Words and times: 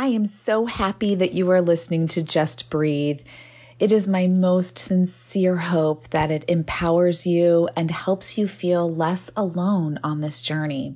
I 0.00 0.06
am 0.06 0.24
so 0.24 0.64
happy 0.64 1.16
that 1.16 1.34
you 1.34 1.50
are 1.50 1.60
listening 1.60 2.08
to 2.08 2.22
Just 2.22 2.70
Breathe. 2.70 3.20
It 3.78 3.92
is 3.92 4.08
my 4.08 4.28
most 4.28 4.78
sincere 4.78 5.58
hope 5.58 6.08
that 6.08 6.30
it 6.30 6.46
empowers 6.48 7.26
you 7.26 7.68
and 7.76 7.90
helps 7.90 8.38
you 8.38 8.48
feel 8.48 8.90
less 8.90 9.28
alone 9.36 10.00
on 10.02 10.22
this 10.22 10.40
journey. 10.40 10.94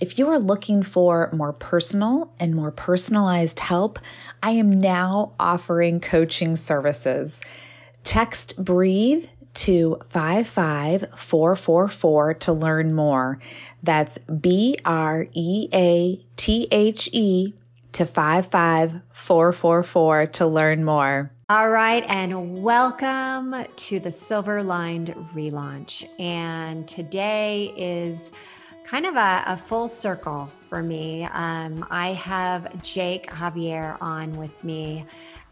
If 0.00 0.18
you 0.18 0.30
are 0.30 0.38
looking 0.38 0.82
for 0.82 1.28
more 1.34 1.52
personal 1.52 2.32
and 2.40 2.54
more 2.54 2.70
personalized 2.70 3.60
help, 3.60 3.98
I 4.42 4.52
am 4.52 4.70
now 4.70 5.32
offering 5.38 6.00
coaching 6.00 6.56
services. 6.56 7.42
Text 8.04 8.56
breathe 8.56 9.26
to 9.52 10.00
55444 10.08 12.34
to 12.34 12.52
learn 12.54 12.94
more. 12.94 13.38
That's 13.82 14.16
B 14.16 14.78
R 14.82 15.26
E 15.34 15.68
A 15.74 16.24
T 16.36 16.68
H 16.70 17.10
E 17.12 17.52
to 17.94 18.04
55444 18.04 20.26
to 20.26 20.46
learn 20.46 20.84
more. 20.84 21.30
All 21.48 21.70
right, 21.70 22.04
and 22.08 22.62
welcome 22.62 23.54
to 23.76 23.98
the 24.00 24.10
Silver 24.10 24.62
Lined 24.62 25.14
relaunch. 25.34 26.06
And 26.18 26.86
today 26.88 27.72
is 27.76 28.32
kind 28.84 29.06
of 29.06 29.16
a, 29.16 29.44
a 29.46 29.56
full 29.56 29.88
circle 29.88 30.50
for 30.62 30.82
me. 30.82 31.22
Um, 31.24 31.86
I 31.90 32.08
have 32.14 32.82
Jake 32.82 33.28
Javier 33.28 33.96
on 34.00 34.36
with 34.36 34.64
me, 34.64 35.04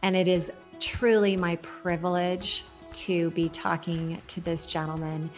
and 0.02 0.16
it 0.16 0.27
is 0.27 0.52
truly 0.80 1.36
my 1.36 1.55
privilege 1.56 2.64
to 2.95 3.30
be 3.30 3.48
talking 3.50 4.20
to 4.27 4.41
this 4.41 4.66
gentleman. 4.66 5.30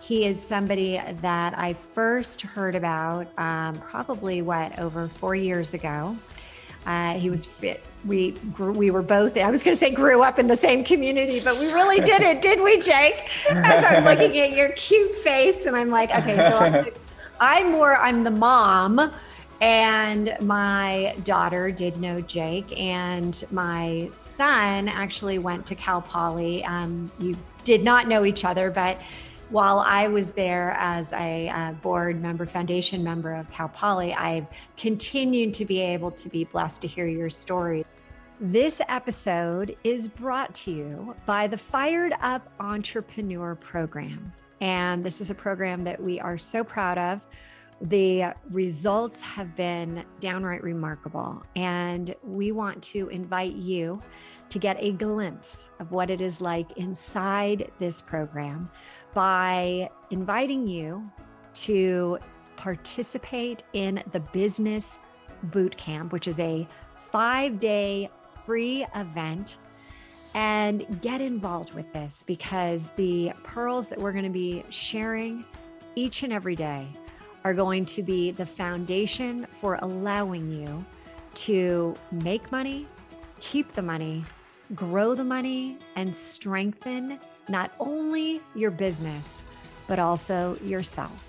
He 0.00 0.24
is 0.24 0.42
somebody 0.42 1.00
that 1.20 1.56
I 1.56 1.74
first 1.74 2.40
heard 2.40 2.74
about 2.74 3.28
um, 3.38 3.76
probably 3.76 4.42
what 4.42 4.78
over 4.78 5.06
four 5.06 5.34
years 5.34 5.74
ago. 5.74 6.16
Uh, 6.88 7.12
he 7.12 7.28
was 7.28 7.44
fit. 7.44 7.84
we 8.06 8.30
grew, 8.54 8.72
we 8.72 8.90
were 8.90 9.02
both 9.02 9.36
I 9.36 9.50
was 9.50 9.62
going 9.62 9.72
to 9.72 9.76
say 9.76 9.90
grew 9.90 10.22
up 10.22 10.38
in 10.38 10.46
the 10.46 10.56
same 10.56 10.82
community, 10.82 11.38
but 11.38 11.58
we 11.58 11.70
really 11.70 12.00
did 12.00 12.22
it, 12.22 12.40
did 12.40 12.62
we, 12.62 12.80
Jake? 12.80 13.28
As 13.50 13.84
I'm 13.84 14.04
looking 14.04 14.38
at 14.38 14.52
your 14.52 14.70
cute 14.70 15.14
face, 15.16 15.66
and 15.66 15.76
I'm 15.76 15.90
like, 15.90 16.10
okay, 16.10 16.36
so 16.38 16.56
I'm, 16.56 16.86
I'm 17.40 17.72
more 17.72 17.94
I'm 17.98 18.24
the 18.24 18.30
mom 18.30 19.12
and 19.60 20.34
my 20.40 21.14
daughter 21.24 21.70
did 21.70 22.00
know 22.00 22.20
Jake, 22.20 22.80
and 22.80 23.44
my 23.50 24.08
son 24.14 24.88
actually 24.88 25.38
went 25.38 25.66
to 25.66 25.74
Cal 25.74 26.00
Poly. 26.00 26.64
Um, 26.64 27.10
you 27.18 27.36
did 27.64 27.82
not 27.82 28.06
know 28.08 28.24
each 28.24 28.44
other, 28.44 28.70
but 28.70 29.02
while 29.50 29.78
I 29.78 30.08
was 30.08 30.32
there 30.32 30.72
as 30.78 31.12
a 31.14 31.48
uh, 31.48 31.72
board 31.72 32.20
member, 32.20 32.44
foundation 32.44 33.02
member 33.02 33.34
of 33.34 33.50
Cal 33.50 33.68
Poly, 33.68 34.12
I've 34.12 34.46
continued 34.76 35.54
to 35.54 35.64
be 35.64 35.80
able 35.80 36.10
to 36.12 36.28
be 36.28 36.44
blessed 36.44 36.82
to 36.82 36.88
hear 36.88 37.06
your 37.06 37.30
story. 37.30 37.86
This 38.40 38.82
episode 38.88 39.74
is 39.84 40.06
brought 40.06 40.54
to 40.56 40.70
you 40.70 41.16
by 41.24 41.46
the 41.46 41.56
Fired 41.56 42.12
Up 42.20 42.52
Entrepreneur 42.60 43.54
Program. 43.54 44.32
And 44.60 45.02
this 45.02 45.20
is 45.20 45.30
a 45.30 45.34
program 45.34 45.82
that 45.84 46.00
we 46.00 46.20
are 46.20 46.36
so 46.36 46.62
proud 46.62 46.98
of. 46.98 47.26
The 47.80 48.34
results 48.50 49.22
have 49.22 49.54
been 49.54 50.04
downright 50.18 50.62
remarkable. 50.62 51.42
And 51.54 52.14
we 52.24 52.50
want 52.50 52.82
to 52.84 53.08
invite 53.08 53.54
you 53.54 54.02
to 54.48 54.58
get 54.58 54.76
a 54.80 54.92
glimpse 54.92 55.68
of 55.78 55.92
what 55.92 56.10
it 56.10 56.20
is 56.20 56.40
like 56.40 56.72
inside 56.76 57.70
this 57.78 58.00
program 58.00 58.68
by 59.14 59.88
inviting 60.10 60.66
you 60.66 61.08
to 61.52 62.18
participate 62.56 63.62
in 63.74 64.02
the 64.12 64.20
Business 64.20 64.98
Boot 65.44 65.76
Camp, 65.76 66.12
which 66.12 66.26
is 66.26 66.40
a 66.40 66.66
five 66.96 67.60
day 67.60 68.10
free 68.44 68.84
event. 68.96 69.58
And 70.34 71.00
get 71.00 71.20
involved 71.20 71.72
with 71.72 71.90
this 71.92 72.22
because 72.24 72.90
the 72.96 73.32
pearls 73.44 73.88
that 73.88 73.98
we're 73.98 74.12
going 74.12 74.24
to 74.24 74.30
be 74.30 74.62
sharing 74.68 75.44
each 75.96 76.22
and 76.22 76.32
every 76.32 76.54
day 76.54 76.86
are 77.48 77.54
going 77.54 77.86
to 77.86 78.02
be 78.02 78.30
the 78.30 78.44
foundation 78.44 79.46
for 79.46 79.78
allowing 79.80 80.52
you 80.52 80.84
to 81.32 81.96
make 82.12 82.52
money, 82.52 82.86
keep 83.40 83.72
the 83.72 83.80
money, 83.80 84.22
grow 84.74 85.14
the 85.14 85.24
money, 85.24 85.78
and 85.96 86.14
strengthen 86.14 87.18
not 87.48 87.72
only 87.80 88.42
your 88.54 88.70
business, 88.70 89.44
but 89.86 89.98
also 89.98 90.58
yourself. 90.62 91.24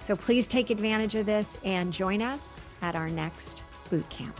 So 0.00 0.16
please 0.16 0.48
take 0.48 0.70
advantage 0.70 1.14
of 1.14 1.24
this 1.24 1.56
and 1.62 1.92
join 1.92 2.20
us 2.20 2.60
at 2.82 2.96
our 2.96 3.08
next 3.08 3.62
boot 3.90 4.08
camp. 4.10 4.36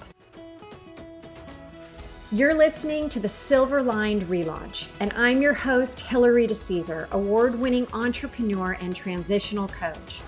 You're 2.32 2.54
listening 2.54 3.08
to 3.10 3.20
the 3.20 3.28
Silver 3.28 3.80
Lined 3.82 4.22
Relaunch, 4.22 4.88
and 4.98 5.12
I'm 5.12 5.40
your 5.40 5.54
host, 5.54 6.00
Hilary 6.00 6.48
DeCesare, 6.48 7.08
award 7.12 7.54
winning 7.54 7.86
entrepreneur 7.92 8.76
and 8.80 8.96
transitional 8.96 9.68
coach. 9.68 10.22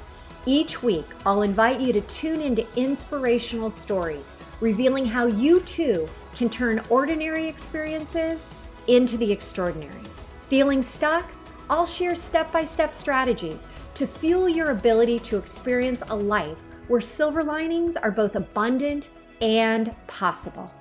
Each 0.49 0.81
week, 0.81 1.07
I'll 1.27 1.43
invite 1.43 1.81
you 1.81 1.93
to 1.93 2.01
tune 2.03 2.41
into 2.41 2.65
inspirational 2.77 3.69
stories, 3.69 4.37
revealing 4.61 5.05
how 5.05 5.27
you 5.27 5.59
too 5.61 6.09
can 6.37 6.49
turn 6.49 6.81
ordinary 6.89 7.49
experiences 7.49 8.49
into 8.87 9.17
the 9.17 9.33
extraordinary. 9.33 10.03
Feeling 10.49 10.83
stuck? 10.83 11.29
I'll 11.69 11.85
share 11.85 12.15
step 12.15 12.53
by 12.53 12.63
step 12.63 12.95
strategies 12.95 13.67
to 13.95 14.07
fuel 14.07 14.49
your 14.49 14.71
ability 14.71 15.19
to 15.19 15.37
experience 15.37 16.05
a 16.11 16.15
life 16.15 16.63
where 16.87 17.01
silver 17.01 17.43
linings 17.43 17.97
are 17.97 18.13
both 18.13 18.37
abundant 18.37 19.09
and 19.41 19.93
possible. 20.07 20.73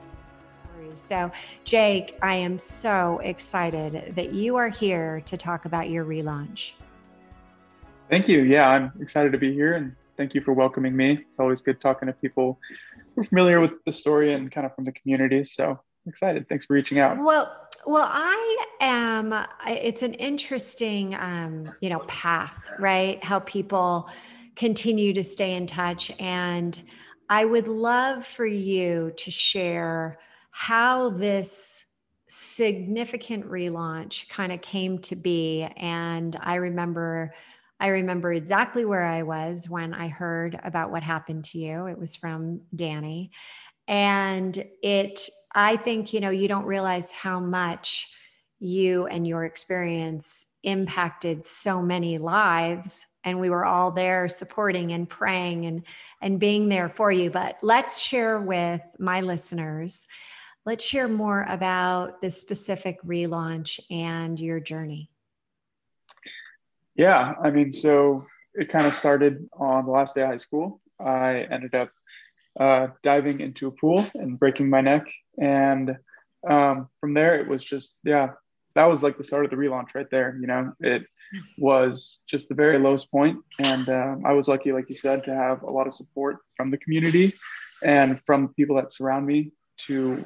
So, 0.94 1.32
Jake, 1.64 2.18
I 2.22 2.36
am 2.36 2.60
so 2.60 3.20
excited 3.24 4.16
that 4.16 4.32
you 4.32 4.56
are 4.58 4.70
here 4.70 5.22
to 5.26 5.36
talk 5.36 5.66
about 5.66 5.90
your 5.90 6.06
relaunch. 6.06 6.74
Thank 8.10 8.28
you. 8.28 8.44
Yeah, 8.44 8.70
I'm 8.70 8.92
excited 9.02 9.32
to 9.32 9.38
be 9.38 9.54
here 9.54 9.74
and 9.74 9.96
thank 10.16 10.36
you 10.36 10.42
for 10.42 10.54
welcoming 10.54 10.96
me. 10.96 11.14
It's 11.14 11.40
always 11.40 11.62
good 11.62 11.82
talking 11.82 12.08
to 12.08 12.14
people 12.14 12.60
who 13.16 13.22
are 13.22 13.24
familiar 13.24 13.60
with 13.60 13.84
the 13.86 13.92
story 13.92 14.34
and 14.34 14.52
kind 14.52 14.66
of 14.66 14.76
from 14.76 14.86
the 14.86 14.92
community. 14.92 15.44
So 15.44 15.80
excited. 16.06 16.48
Thanks 16.48 16.66
for 16.66 16.74
reaching 16.74 17.00
out. 17.00 17.18
Well, 17.18 17.52
well, 17.88 18.08
I 18.10 18.66
am. 18.80 19.34
It's 19.68 20.04
an 20.04 20.14
interesting, 20.14 21.16
um, 21.16 21.72
you 21.82 21.90
know, 21.90 22.00
path, 22.08 22.68
right? 22.80 23.24
How 23.24 23.40
people 23.40 24.10
continue 24.56 25.14
to 25.14 25.24
stay 25.24 25.56
in 25.56 25.68
touch, 25.68 26.12
and 26.20 26.82
I 27.30 27.46
would 27.46 27.68
love 27.68 28.26
for 28.26 28.46
you 28.46 29.14
to 29.18 29.32
share 29.32 30.20
how 30.52 31.10
this 31.10 31.86
significant 32.28 33.46
relaunch 33.46 34.30
kind 34.30 34.52
of 34.52 34.62
came 34.62 35.00
to 35.00 35.16
be. 35.16 35.64
And 35.78 36.36
I 36.40 36.56
remember 36.56 37.34
I 37.80 37.88
remember 37.88 38.32
exactly 38.32 38.86
where 38.86 39.04
I 39.04 39.24
was 39.24 39.70
when 39.70 39.94
I 39.94 40.08
heard 40.08 40.60
about 40.64 40.92
what 40.92 41.04
happened 41.04 41.44
to 41.46 41.60
you. 41.60 41.88
It 41.88 42.00
was 42.00 42.16
from 42.16 42.62
Danny. 42.74 43.32
And 43.88 44.58
it, 44.82 45.30
I 45.54 45.76
think, 45.76 46.14
you 46.14 46.20
know, 46.20 46.30
you 46.30 46.48
don't 46.48 46.66
realize 46.66 47.12
how 47.12 47.40
much 47.40 48.10
you 48.60 49.06
and 49.08 49.28
your 49.28 49.44
experience 49.46 50.46
impacted 50.64 51.46
so 51.46 51.82
many 51.82 52.18
lives 52.18 53.06
and 53.24 53.40
we 53.40 53.50
were 53.50 53.66
all 53.66 53.92
there 53.92 54.30
supporting 54.30 54.94
and 54.94 55.10
praying 55.10 55.66
and 55.66 55.84
and 56.22 56.40
being 56.40 56.70
there 56.70 56.90
for 56.90 57.12
you 57.12 57.30
but 57.30 57.58
let's 57.62 58.02
share 58.02 58.40
with 58.40 58.82
my 58.98 59.22
listeners 59.22 60.08
let's 60.66 60.84
share 60.84 61.08
more 61.08 61.46
about 61.50 62.22
this 62.22 62.40
specific 62.40 63.00
relaunch 63.04 63.80
and 63.92 64.40
your 64.40 64.60
journey 64.60 65.10
yeah, 66.96 67.34
I 67.42 67.52
mean, 67.52 67.72
so 67.72 68.26
it 68.54 68.70
kind 68.70 68.86
of 68.86 68.96
started 68.96 69.50
on 69.58 69.86
the 69.86 69.92
last 69.92 70.16
day 70.16 70.22
of 70.22 70.30
high 70.30 70.38
school. 70.38 70.82
I 71.00 71.46
ended 71.52 71.76
up 71.76 71.92
uh, 72.60 72.88
diving 73.04 73.42
into 73.42 73.68
a 73.68 73.72
pool 73.72 74.08
and 74.14 74.40
breaking 74.40 74.70
my 74.70 74.82
neck. 74.82 75.06
And 75.38 75.98
um, 76.50 76.90
from 77.02 77.14
there, 77.14 77.40
it 77.40 77.48
was 77.48 77.64
just, 77.64 77.98
yeah, 78.04 78.30
that 78.76 78.86
was 78.86 79.04
like 79.04 79.18
the 79.18 79.24
start 79.24 79.46
of 79.46 79.52
the 79.52 79.58
relaunch 79.58 79.90
right 79.94 80.10
there. 80.10 80.38
You 80.40 80.48
know, 80.48 80.74
it 80.80 81.04
was 81.58 82.22
just 82.30 82.48
the 82.48 82.56
very 82.56 82.80
lowest 82.80 83.12
point. 83.12 83.40
And 83.60 83.90
um, 83.90 84.24
I 84.26 84.32
was 84.34 84.48
lucky, 84.48 84.72
like 84.72 84.90
you 84.90 84.96
said, 84.96 85.26
to 85.26 85.36
have 85.36 85.64
a 85.64 85.70
lot 85.70 85.88
of 85.88 85.94
support 85.94 86.38
from 86.56 86.72
the 86.72 86.78
community 86.78 87.34
and 87.84 88.22
from 88.26 88.54
people 88.54 88.78
that 88.78 88.94
surround 88.94 89.26
me 89.26 89.52
to 89.88 90.24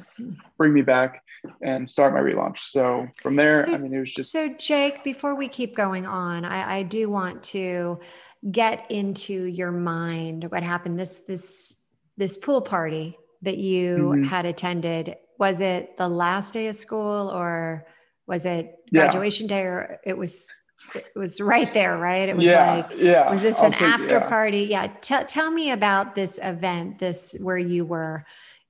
bring 0.58 0.74
me 0.74 0.84
back 0.84 1.24
and 1.62 1.90
start 1.90 2.14
my 2.14 2.20
relaunch. 2.20 2.60
So 2.60 3.08
from 3.22 3.36
there, 3.36 3.66
so, 3.66 3.74
I 3.74 3.78
mean, 3.78 3.94
it 3.94 4.00
was 4.00 4.14
just. 4.14 4.32
So, 4.32 4.54
Jake, 4.58 5.04
before 5.04 5.36
we 5.36 5.48
keep 5.48 5.76
going 5.76 6.06
on, 6.06 6.46
I, 6.46 6.80
I 6.80 6.84
do 6.84 7.10
want 7.10 7.44
to 7.44 8.00
get 8.50 8.90
into 8.90 9.46
your 9.46 9.72
mind 9.72 10.50
what 10.50 10.64
happened 10.64 10.98
this 10.98 11.20
this 11.28 11.78
this 12.16 12.38
pool 12.38 12.62
party 12.62 13.18
that 13.42 13.58
you 13.58 13.98
mm-hmm. 13.98 14.24
had 14.24 14.46
attended 14.46 15.16
was 15.38 15.60
it 15.60 15.98
the 15.98 16.08
last 16.08 16.54
day 16.54 16.68
of 16.68 16.76
school 16.76 17.30
or 17.30 17.86
was 18.28 18.46
it 18.46 18.76
graduation 18.94 19.48
yeah. 19.50 19.56
day 19.56 19.62
or 19.64 20.00
it 20.06 20.18
was 20.18 20.50
it 20.96 21.12
was 21.18 21.42
right 21.42 21.68
there 21.74 21.98
right 21.98 22.30
it 22.30 22.36
was 22.36 22.46
yeah, 22.46 22.76
like 22.76 22.92
yeah 22.98 23.30
was 23.30 23.42
this 23.42 23.58
I'll 23.58 23.66
an 23.66 23.74
take, 23.74 23.82
after 23.82 24.16
yeah. 24.16 24.30
party 24.30 24.62
yeah 24.62 24.88
T- 24.88 25.26
tell 25.28 25.52
me 25.52 25.72
about 25.72 26.16
this 26.16 26.40
event 26.42 27.00
this 27.00 27.36
where 27.40 27.58
you 27.58 27.84
were 27.84 28.26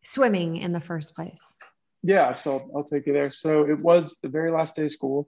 swimming 0.10 0.58
in 0.58 0.72
the 0.72 0.80
first 0.80 1.16
place? 1.16 1.56
Yeah, 2.04 2.34
so 2.34 2.70
I'll 2.76 2.84
take 2.84 3.08
you 3.08 3.14
there. 3.14 3.32
So 3.32 3.64
it 3.64 3.80
was 3.80 4.18
the 4.22 4.30
very 4.30 4.52
last 4.52 4.76
day 4.76 4.86
of 4.86 4.92
school. 4.92 5.28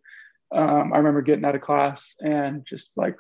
Um, 0.54 0.92
I 0.94 0.98
remember 0.98 1.22
getting 1.22 1.46
out 1.46 1.56
of 1.56 1.62
class 1.62 2.16
and 2.20 2.66
just 2.66 2.92
like, 2.96 3.16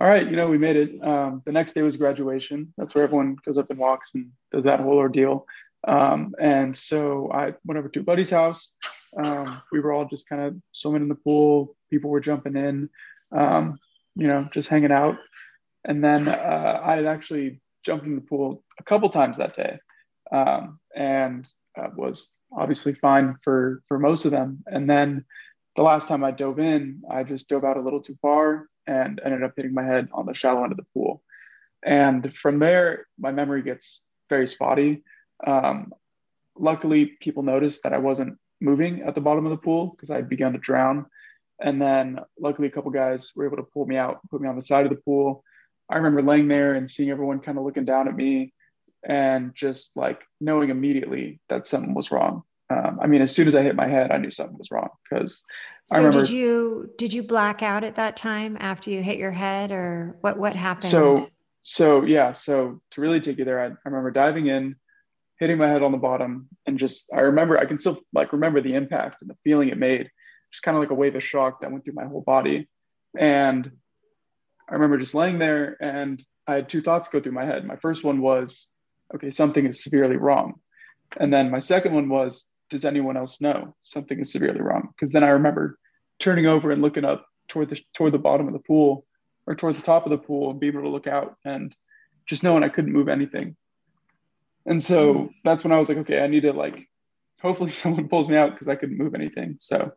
all 0.00 0.08
right, 0.08 0.28
you 0.28 0.36
know, 0.36 0.48
we 0.48 0.58
made 0.58 0.76
it. 0.76 1.02
Um, 1.02 1.42
the 1.44 1.52
next 1.52 1.74
day 1.74 1.82
was 1.82 1.96
graduation. 1.96 2.72
That's 2.76 2.94
where 2.94 3.04
everyone 3.04 3.36
goes 3.44 3.58
up 3.58 3.70
and 3.70 3.78
walks 3.78 4.14
and 4.14 4.30
does 4.50 4.64
that 4.64 4.80
whole 4.80 4.98
ordeal. 4.98 5.46
Um, 5.86 6.34
and 6.40 6.76
so 6.76 7.30
I 7.32 7.54
went 7.64 7.78
over 7.78 7.88
to 7.88 8.00
a 8.00 8.04
buddy's 8.04 8.30
house. 8.30 8.72
Um, 9.16 9.62
we 9.70 9.80
were 9.80 9.92
all 9.92 10.06
just 10.06 10.28
kind 10.28 10.42
of 10.42 10.56
swimming 10.72 11.02
in 11.02 11.08
the 11.08 11.14
pool. 11.14 11.76
People 11.90 12.10
were 12.10 12.20
jumping 12.20 12.56
in, 12.56 12.88
um, 13.30 13.78
you 14.14 14.26
know, 14.26 14.48
just 14.52 14.68
hanging 14.68 14.92
out. 14.92 15.18
And 15.84 16.02
then 16.02 16.28
uh, 16.28 16.80
I 16.82 16.96
had 16.96 17.06
actually 17.06 17.60
jumped 17.84 18.06
in 18.06 18.14
the 18.14 18.22
pool 18.22 18.62
a 18.78 18.84
couple 18.84 19.08
times 19.08 19.38
that 19.38 19.56
day, 19.56 19.78
um, 20.30 20.78
and 20.94 21.46
uh, 21.78 21.88
was 21.96 22.34
obviously 22.52 22.94
fine 22.94 23.36
for 23.42 23.82
for 23.88 23.98
most 23.98 24.24
of 24.24 24.30
them. 24.30 24.62
And 24.66 24.88
then 24.88 25.24
the 25.76 25.82
last 25.82 26.08
time 26.08 26.24
I 26.24 26.30
dove 26.30 26.58
in, 26.58 27.02
I 27.10 27.22
just 27.22 27.48
dove 27.48 27.64
out 27.64 27.76
a 27.76 27.80
little 27.80 28.02
too 28.02 28.16
far 28.20 28.66
and 28.86 29.20
ended 29.24 29.42
up 29.42 29.52
hitting 29.56 29.74
my 29.74 29.84
head 29.84 30.08
on 30.12 30.26
the 30.26 30.34
shallow 30.34 30.62
end 30.64 30.72
of 30.72 30.78
the 30.78 30.86
pool. 30.92 31.22
And 31.82 32.34
from 32.36 32.58
there, 32.58 33.06
my 33.18 33.32
memory 33.32 33.62
gets 33.62 34.04
very 34.28 34.46
spotty. 34.46 35.02
Um, 35.46 35.92
luckily, 36.56 37.06
people 37.20 37.42
noticed 37.42 37.82
that 37.82 37.94
I 37.94 37.98
wasn't 37.98 38.38
moving 38.60 39.02
at 39.02 39.14
the 39.14 39.20
bottom 39.20 39.46
of 39.46 39.50
the 39.50 39.56
pool 39.56 39.88
because 39.88 40.10
I 40.10 40.16
had 40.16 40.28
begun 40.28 40.52
to 40.52 40.58
drown. 40.58 41.06
And 41.60 41.80
then, 41.80 42.20
luckily, 42.38 42.68
a 42.68 42.70
couple 42.70 42.90
guys 42.90 43.32
were 43.34 43.46
able 43.46 43.56
to 43.56 43.62
pull 43.62 43.86
me 43.86 43.96
out, 43.96 44.20
put 44.30 44.40
me 44.40 44.48
on 44.48 44.56
the 44.56 44.64
side 44.64 44.84
of 44.84 44.90
the 44.90 45.00
pool. 45.04 45.44
I 45.88 45.96
remember 45.96 46.22
laying 46.22 46.48
there 46.48 46.74
and 46.74 46.88
seeing 46.88 47.10
everyone 47.10 47.40
kind 47.40 47.58
of 47.58 47.64
looking 47.64 47.84
down 47.84 48.08
at 48.08 48.16
me 48.16 48.52
and 49.06 49.54
just 49.54 49.96
like 49.96 50.22
knowing 50.40 50.70
immediately 50.70 51.40
that 51.48 51.66
something 51.66 51.94
was 51.94 52.10
wrong. 52.10 52.42
Um, 52.70 52.98
I 53.02 53.06
mean, 53.06 53.20
as 53.20 53.34
soon 53.34 53.46
as 53.46 53.54
I 53.54 53.62
hit 53.62 53.76
my 53.76 53.86
head, 53.86 54.10
I 54.10 54.16
knew 54.16 54.30
something 54.30 54.56
was 54.56 54.70
wrong 54.70 54.88
because 55.08 55.42
so 55.86 55.96
I 55.96 55.98
remember. 55.98 56.20
Did 56.20 56.30
you 56.30 56.90
did 56.96 57.12
you 57.12 57.22
black 57.22 57.62
out 57.62 57.84
at 57.84 57.96
that 57.96 58.16
time 58.16 58.56
after 58.60 58.90
you 58.90 59.02
hit 59.02 59.18
your 59.18 59.32
head, 59.32 59.72
or 59.72 60.16
what 60.20 60.38
what 60.38 60.56
happened? 60.56 60.90
So 60.90 61.28
so 61.62 62.04
yeah, 62.04 62.32
so 62.32 62.80
to 62.92 63.00
really 63.00 63.20
take 63.20 63.38
you 63.38 63.44
there, 63.44 63.60
I, 63.60 63.66
I 63.66 63.76
remember 63.84 64.10
diving 64.10 64.46
in, 64.46 64.76
hitting 65.38 65.58
my 65.58 65.68
head 65.68 65.82
on 65.82 65.92
the 65.92 65.98
bottom, 65.98 66.48
and 66.66 66.78
just 66.78 67.10
I 67.12 67.20
remember 67.20 67.58
I 67.58 67.66
can 67.66 67.78
still 67.78 68.00
like 68.12 68.32
remember 68.32 68.60
the 68.60 68.74
impact 68.74 69.20
and 69.20 69.28
the 69.28 69.36
feeling 69.44 69.68
it 69.68 69.78
made, 69.78 70.10
just 70.50 70.62
kind 70.62 70.76
of 70.76 70.82
like 70.82 70.90
a 70.90 70.94
wave 70.94 71.14
of 71.14 71.22
shock 71.22 71.60
that 71.60 71.70
went 71.70 71.84
through 71.84 71.94
my 71.94 72.06
whole 72.06 72.22
body, 72.22 72.68
and 73.18 73.70
I 74.68 74.74
remember 74.74 74.96
just 74.96 75.14
laying 75.14 75.38
there 75.38 75.76
and 75.80 76.24
I 76.46 76.54
had 76.54 76.68
two 76.68 76.80
thoughts 76.80 77.08
go 77.08 77.20
through 77.20 77.32
my 77.32 77.44
head. 77.44 77.64
My 77.66 77.76
first 77.76 78.04
one 78.04 78.20
was, 78.20 78.68
okay, 79.14 79.30
something 79.30 79.66
is 79.66 79.82
severely 79.82 80.16
wrong. 80.16 80.54
And 81.18 81.32
then 81.32 81.50
my 81.50 81.60
second 81.60 81.94
one 81.94 82.08
was, 82.08 82.46
does 82.70 82.84
anyone 82.84 83.16
else 83.16 83.40
know 83.40 83.74
something 83.80 84.18
is 84.18 84.32
severely 84.32 84.60
wrong? 84.60 84.88
Because 84.94 85.12
then 85.12 85.24
I 85.24 85.28
remember 85.28 85.78
turning 86.18 86.46
over 86.46 86.70
and 86.70 86.80
looking 86.80 87.04
up 87.04 87.26
toward 87.48 87.68
the 87.68 87.80
toward 87.94 88.12
the 88.12 88.18
bottom 88.18 88.46
of 88.46 88.54
the 88.54 88.58
pool 88.60 89.04
or 89.46 89.54
toward 89.54 89.74
the 89.74 89.82
top 89.82 90.06
of 90.06 90.10
the 90.10 90.18
pool 90.18 90.50
and 90.50 90.60
being 90.60 90.72
able 90.72 90.84
to 90.84 90.88
look 90.88 91.06
out 91.06 91.36
and 91.44 91.74
just 92.26 92.42
knowing 92.42 92.62
I 92.62 92.68
couldn't 92.68 92.92
move 92.92 93.08
anything. 93.08 93.56
And 94.64 94.82
so 94.82 95.30
that's 95.44 95.64
when 95.64 95.72
I 95.72 95.78
was 95.78 95.88
like, 95.88 95.98
okay, 95.98 96.20
I 96.20 96.28
need 96.28 96.42
to 96.42 96.52
like, 96.52 96.88
hopefully 97.40 97.70
someone 97.82 98.08
pulls 98.08 98.28
me 98.28 98.36
out 98.36 98.52
because 98.52 98.68
I 98.68 98.76
couldn't 98.76 98.96
move 98.96 99.14
anything. 99.14 99.56
So 99.58 99.92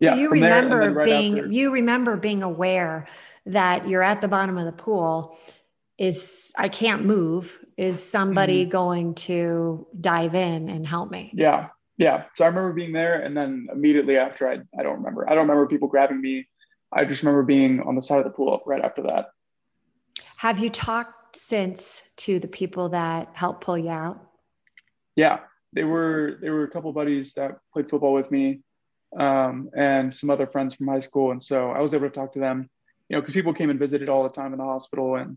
yeah, 0.00 0.14
so 0.14 0.20
you 0.20 0.28
remember 0.30 0.90
right 0.92 1.04
being 1.04 1.38
after, 1.38 1.50
you 1.50 1.72
remember 1.72 2.16
being 2.16 2.42
aware 2.42 3.06
that 3.46 3.88
you're 3.88 4.02
at 4.02 4.20
the 4.20 4.28
bottom 4.28 4.58
of 4.58 4.64
the 4.64 4.72
pool 4.72 5.38
is 5.98 6.52
I 6.56 6.68
can't 6.68 7.04
move. 7.04 7.58
Is 7.76 8.02
somebody 8.02 8.62
mm-hmm. 8.62 8.70
going 8.70 9.14
to 9.14 9.86
dive 10.00 10.34
in 10.34 10.68
and 10.68 10.86
help 10.86 11.10
me? 11.10 11.30
Yeah. 11.34 11.68
Yeah. 11.96 12.24
So 12.36 12.44
I 12.44 12.48
remember 12.48 12.72
being 12.72 12.92
there 12.92 13.20
and 13.20 13.36
then 13.36 13.66
immediately 13.72 14.16
after 14.16 14.48
I 14.48 14.60
I 14.78 14.82
don't 14.82 14.98
remember. 14.98 15.28
I 15.28 15.34
don't 15.34 15.48
remember 15.48 15.66
people 15.66 15.88
grabbing 15.88 16.20
me. 16.20 16.48
I 16.92 17.04
just 17.04 17.22
remember 17.22 17.42
being 17.42 17.80
on 17.80 17.96
the 17.96 18.02
side 18.02 18.18
of 18.18 18.24
the 18.24 18.30
pool 18.30 18.62
right 18.64 18.82
after 18.82 19.02
that. 19.02 19.26
Have 20.36 20.60
you 20.60 20.70
talked 20.70 21.36
since 21.36 22.12
to 22.18 22.38
the 22.38 22.48
people 22.48 22.90
that 22.90 23.30
helped 23.34 23.62
pull 23.62 23.76
you 23.76 23.90
out? 23.90 24.20
Yeah. 25.16 25.40
They 25.72 25.84
were 25.84 26.38
they 26.40 26.50
were 26.50 26.62
a 26.62 26.70
couple 26.70 26.92
buddies 26.92 27.34
that 27.34 27.58
played 27.72 27.90
football 27.90 28.14
with 28.14 28.30
me 28.30 28.60
um, 29.18 29.68
and 29.76 30.14
some 30.14 30.30
other 30.30 30.46
friends 30.46 30.74
from 30.74 30.86
high 30.86 31.00
school. 31.00 31.32
And 31.32 31.42
so 31.42 31.72
I 31.72 31.80
was 31.80 31.92
able 31.92 32.08
to 32.08 32.14
talk 32.14 32.32
to 32.34 32.38
them, 32.38 32.70
you 33.08 33.16
know, 33.16 33.20
because 33.20 33.34
people 33.34 33.52
came 33.52 33.68
and 33.68 33.78
visited 33.78 34.08
all 34.08 34.22
the 34.22 34.28
time 34.28 34.52
in 34.52 34.58
the 34.58 34.64
hospital. 34.64 35.16
And, 35.16 35.36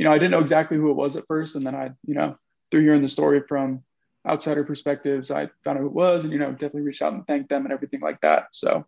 you 0.00 0.04
know, 0.04 0.12
I 0.12 0.16
didn't 0.16 0.30
know 0.30 0.40
exactly 0.40 0.78
who 0.78 0.90
it 0.90 0.96
was 0.96 1.18
at 1.18 1.26
first. 1.26 1.56
And 1.56 1.66
then 1.66 1.74
I, 1.74 1.90
you 2.06 2.14
know, 2.14 2.34
through 2.70 2.80
hearing 2.80 3.02
the 3.02 3.08
story 3.08 3.42
from 3.46 3.84
outsider 4.26 4.64
perspectives, 4.64 5.30
I 5.30 5.50
found 5.62 5.76
out 5.76 5.82
who 5.82 5.88
it 5.88 5.92
was 5.92 6.24
and, 6.24 6.32
you 6.32 6.38
know, 6.38 6.52
definitely 6.52 6.80
reached 6.80 7.02
out 7.02 7.12
and 7.12 7.26
thanked 7.26 7.50
them 7.50 7.66
and 7.66 7.72
everything 7.72 8.00
like 8.00 8.18
that. 8.22 8.44
So, 8.52 8.86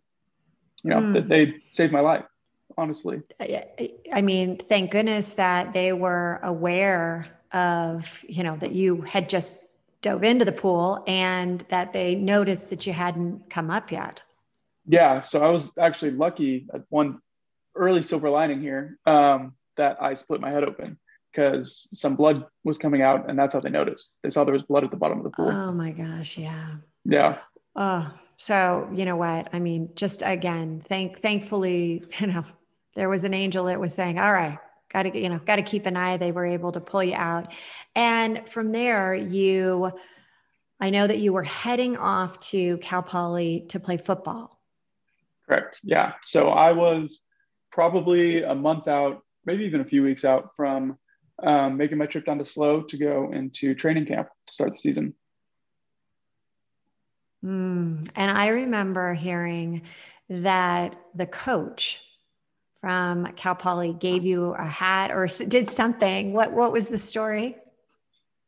you 0.82 0.88
know, 0.88 1.00
mm. 1.00 1.29
they 1.29 1.56
saved 1.69 1.93
my 1.93 2.00
life, 2.00 2.25
honestly. 2.79 3.20
I 4.11 4.23
mean, 4.23 4.56
thank 4.56 4.91
goodness 4.91 5.35
that 5.35 5.75
they 5.75 5.93
were 5.93 6.41
aware 6.43 7.29
of, 7.53 8.25
you 8.26 8.43
know, 8.43 8.56
that 8.56 8.73
you 8.73 9.03
had 9.03 9.29
just 9.29 9.53
dove 10.00 10.25
into 10.25 10.47
the 10.47 10.53
pool 10.53 11.05
and 11.06 11.62
that 11.69 11.93
they 11.93 12.14
noticed 12.14 12.70
that 12.70 12.87
you 12.87 12.94
hadn't 12.94 13.50
come 13.50 13.70
up 13.70 13.93
yet. 13.93 14.23
Yeah, 14.87 15.20
so 15.20 15.44
I 15.44 15.50
was 15.50 15.76
actually 15.76 16.12
lucky 16.12 16.69
at 16.73 16.85
one 16.88 17.20
early 17.76 18.00
silver 18.00 18.31
lining 18.31 18.62
here 18.62 18.99
um, 19.05 19.53
that 19.76 20.03
I 20.03 20.14
split 20.14 20.41
my 20.41 20.50
head 20.50 20.64
open 20.64 20.99
because 21.32 21.88
some 21.93 22.14
blood 22.17 22.44
was 22.64 22.79
coming 22.79 23.02
out, 23.02 23.29
and 23.29 23.38
that's 23.38 23.55
how 23.55 23.61
they 23.61 23.70
noticed. 23.70 24.19
They 24.23 24.31
saw 24.31 24.44
there 24.44 24.52
was 24.52 24.62
blood 24.62 24.84
at 24.84 24.90
the 24.90 24.96
bottom 24.96 25.19
of 25.19 25.25
the 25.25 25.31
pool. 25.31 25.49
Oh 25.49 25.73
my 25.73 25.93
gosh, 25.93 26.37
yeah. 26.37 26.76
Yeah. 27.05 27.38
Oh, 27.75 28.12
so 28.37 28.88
you 28.94 29.05
know 29.05 29.17
what? 29.17 29.49
I 29.52 29.58
mean, 29.58 29.90
just 29.94 30.23
again, 30.25 30.82
thank 30.87 31.20
thankfully, 31.20 32.05
you 32.20 32.26
know, 32.26 32.44
there 32.94 33.08
was 33.08 33.25
an 33.25 33.34
angel 33.34 33.64
that 33.64 33.81
was 33.81 33.94
saying, 33.94 34.19
"All 34.19 34.32
right, 34.32 34.58
got 34.93 35.05
to 35.05 35.19
you 35.19 35.29
know 35.29 35.38
got 35.38 35.56
to 35.56 35.62
keep 35.62 35.87
an 35.87 35.96
eye 35.96 36.17
they 36.17 36.32
were 36.32 36.44
able 36.44 36.73
to 36.73 36.81
pull 36.81 37.02
you 37.02 37.14
out 37.14 37.52
and 37.96 38.49
from 38.49 38.73
there 38.73 39.14
you 39.14 39.90
i 40.81 40.90
know 40.90 41.06
that 41.06 41.19
you 41.19 41.32
were 41.32 41.43
heading 41.43 41.96
off 41.96 42.38
to 42.38 42.78
cal 42.78 43.02
poly 43.02 43.64
to 43.69 43.81
play 43.81 43.96
football 43.96 44.61
correct 45.46 45.81
yeah 45.82 46.12
so 46.23 46.50
i 46.50 46.73
was 46.73 47.23
probably 47.70 48.43
a 48.43 48.55
month 48.55 48.87
out 48.87 49.23
maybe 49.46 49.64
even 49.64 49.81
a 49.81 49.85
few 49.85 50.02
weeks 50.02 50.25
out 50.25 50.50
from 50.56 50.99
um, 51.43 51.76
making 51.76 51.99
my 51.99 52.06
trip 52.06 52.25
down 52.25 52.38
to 52.38 52.44
SLO 52.44 52.82
to 52.82 52.96
go 52.96 53.31
into 53.32 53.75
training 53.75 54.06
camp 54.06 54.29
to 54.46 54.55
start 54.55 54.73
the 54.73 54.79
season 54.79 55.14
mm. 57.44 58.08
and 58.16 58.38
i 58.38 58.49
remember 58.49 59.14
hearing 59.14 59.83
that 60.28 60.97
the 61.14 61.26
coach 61.26 62.00
from 62.83 63.26
Cal 63.37 63.54
Poly 63.54 63.92
gave 63.92 64.25
you 64.25 64.54
a 64.54 64.66
hat 64.66 65.12
or 65.12 65.28
did 65.49 65.71
something. 65.71 66.33
What 66.33 66.52
what 66.52 66.73
was 66.73 66.88
the 66.88 66.99
story? 66.99 67.57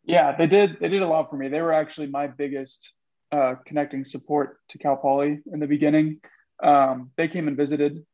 Yeah, 0.05 0.37
they 0.37 0.49
did. 0.49 0.79
They 0.81 0.89
did 0.89 1.03
a 1.03 1.07
lot 1.07 1.31
for 1.31 1.37
me. 1.37 1.49
They 1.49 1.63
were 1.63 1.73
actually 1.73 2.09
my 2.09 2.27
biggest 2.27 2.93
uh, 3.33 3.55
connecting 3.65 4.05
support 4.05 4.59
to 4.71 4.79
Cal 4.79 4.97
Poly 4.97 5.41
in 5.53 5.61
the 5.61 5.69
beginning. 5.69 6.21
Um, 6.63 7.11
they 7.17 7.29
came 7.29 7.49
and 7.49 7.57
visited 7.57 8.05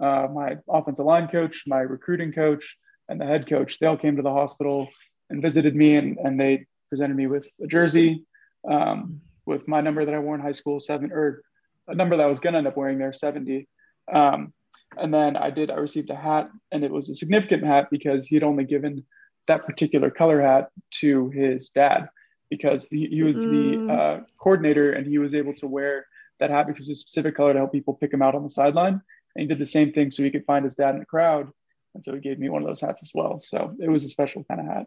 uh, 0.00 0.28
my 0.32 0.58
offensive 0.68 1.06
line 1.06 1.28
coach, 1.28 1.64
my 1.66 1.80
recruiting 1.80 2.32
coach, 2.32 2.76
and 3.10 3.20
the 3.20 3.26
head 3.26 3.46
coach. 3.48 3.78
They 3.78 3.86
all 3.86 3.96
came 3.96 4.16
to 4.16 4.22
the 4.22 4.32
hospital 4.32 4.88
and 5.28 5.42
visited 5.42 5.74
me, 5.76 5.96
and, 5.96 6.16
and 6.18 6.40
they 6.40 6.66
presented 6.88 7.16
me 7.16 7.26
with 7.26 7.48
a 7.62 7.66
jersey 7.66 8.24
um, 8.68 9.20
with 9.44 9.68
my 9.68 9.80
number 9.80 10.04
that 10.04 10.14
I 10.14 10.18
wore 10.18 10.34
in 10.34 10.40
high 10.40 10.52
school, 10.52 10.80
seven 10.80 11.12
or 11.12 11.42
a 11.88 11.94
number 11.94 12.16
that 12.16 12.22
I 12.22 12.28
was 12.28 12.38
going 12.38 12.52
to 12.52 12.58
end 12.58 12.68
up 12.68 12.76
wearing 12.76 12.98
there, 12.98 13.12
70. 13.12 13.68
Um, 14.12 14.52
and 14.96 15.12
then 15.12 15.36
I 15.36 15.50
did, 15.50 15.70
I 15.70 15.74
received 15.74 16.10
a 16.10 16.16
hat, 16.16 16.50
and 16.72 16.84
it 16.84 16.90
was 16.90 17.10
a 17.10 17.14
significant 17.14 17.64
hat 17.64 17.88
because 17.90 18.26
he 18.26 18.36
had 18.36 18.44
only 18.44 18.64
given 18.64 19.04
that 19.48 19.66
particular 19.66 20.10
color 20.10 20.40
hat 20.40 20.70
to 21.00 21.30
his 21.30 21.70
dad 21.70 22.08
because 22.48 22.88
he, 22.88 23.06
he 23.06 23.22
was 23.22 23.36
mm. 23.36 23.86
the 23.86 23.92
uh, 23.92 24.20
coordinator 24.40 24.92
and 24.92 25.06
he 25.06 25.18
was 25.18 25.34
able 25.34 25.54
to 25.54 25.66
wear 25.66 26.06
that 26.40 26.50
hat 26.50 26.66
because 26.66 26.88
it's 26.88 26.98
a 26.98 27.00
specific 27.00 27.36
color 27.36 27.52
to 27.52 27.58
help 27.60 27.72
people 27.72 27.94
pick 27.94 28.12
him 28.12 28.22
out 28.22 28.34
on 28.34 28.42
the 28.42 28.50
sideline. 28.50 29.00
And 29.34 29.42
he 29.42 29.46
did 29.46 29.58
the 29.58 29.66
same 29.66 29.92
thing 29.92 30.10
so 30.10 30.22
he 30.22 30.30
could 30.30 30.44
find 30.44 30.64
his 30.64 30.74
dad 30.74 30.94
in 30.94 31.00
the 31.00 31.06
crowd. 31.06 31.50
And 31.94 32.04
so 32.04 32.14
he 32.14 32.20
gave 32.20 32.38
me 32.38 32.48
one 32.48 32.62
of 32.62 32.68
those 32.68 32.80
hats 32.80 33.02
as 33.02 33.12
well. 33.14 33.40
So 33.44 33.74
it 33.80 33.88
was 33.88 34.04
a 34.04 34.08
special 34.08 34.44
kind 34.44 34.60
of 34.60 34.66
hat. 34.66 34.86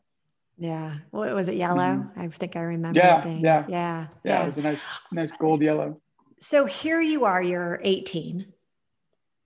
Yeah. 0.58 0.98
Well, 1.12 1.36
was 1.36 1.48
it 1.48 1.56
yellow? 1.56 1.80
Mm-hmm. 1.80 2.22
I 2.22 2.28
think 2.30 2.56
I 2.56 2.62
remember. 2.62 3.00
Yeah, 3.00 3.28
yeah. 3.28 3.38
Yeah. 3.40 3.66
Yeah. 3.68 4.08
Yeah. 4.24 4.44
It 4.44 4.48
was 4.48 4.58
a 4.58 4.62
nice, 4.62 4.84
nice 5.12 5.32
gold 5.32 5.62
yellow. 5.62 6.00
So 6.40 6.66
here 6.66 7.02
you 7.02 7.26
are, 7.26 7.42
you're 7.42 7.80
18 7.84 8.54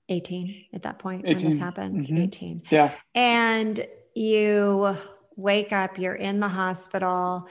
18 0.09 0.65
at 0.73 0.83
that 0.83 0.99
point 0.99 1.25
18. 1.25 1.35
when 1.35 1.45
this 1.49 1.59
happens 1.59 2.07
mm-hmm. 2.07 2.23
18 2.23 2.63
yeah 2.69 2.93
and 3.13 3.85
you 4.15 4.95
wake 5.35 5.71
up 5.71 5.97
you're 5.97 6.15
in 6.15 6.39
the 6.39 6.47
hospital 6.47 7.47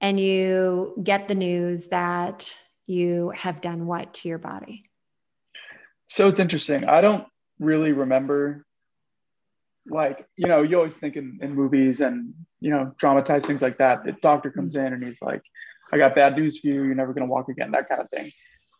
and 0.00 0.18
you 0.18 1.00
get 1.02 1.28
the 1.28 1.34
news 1.34 1.88
that 1.88 2.54
you 2.86 3.32
have 3.36 3.60
done 3.60 3.86
what 3.86 4.12
to 4.12 4.28
your 4.28 4.38
body 4.38 4.84
so 6.06 6.28
it's 6.28 6.40
interesting 6.40 6.84
i 6.84 7.00
don't 7.00 7.24
really 7.58 7.92
remember 7.92 8.66
like 9.90 10.26
you 10.36 10.46
know 10.46 10.62
you 10.62 10.76
always 10.76 10.96
think 10.96 11.16
in, 11.16 11.38
in 11.42 11.54
movies 11.54 12.00
and 12.00 12.32
you 12.60 12.70
know 12.70 12.92
dramatized 12.98 13.46
things 13.46 13.62
like 13.62 13.78
that 13.78 14.04
the 14.04 14.12
doctor 14.22 14.50
comes 14.50 14.76
in 14.76 14.92
and 14.92 15.02
he's 15.02 15.20
like 15.22 15.42
I 15.92 15.98
got 15.98 16.14
bad 16.14 16.36
news 16.36 16.58
for 16.58 16.68
you. 16.68 16.84
You're 16.84 16.94
never 16.94 17.12
going 17.12 17.26
to 17.26 17.30
walk 17.30 17.48
again, 17.48 17.72
that 17.72 17.88
kind 17.88 18.00
of 18.00 18.08
thing. 18.10 18.32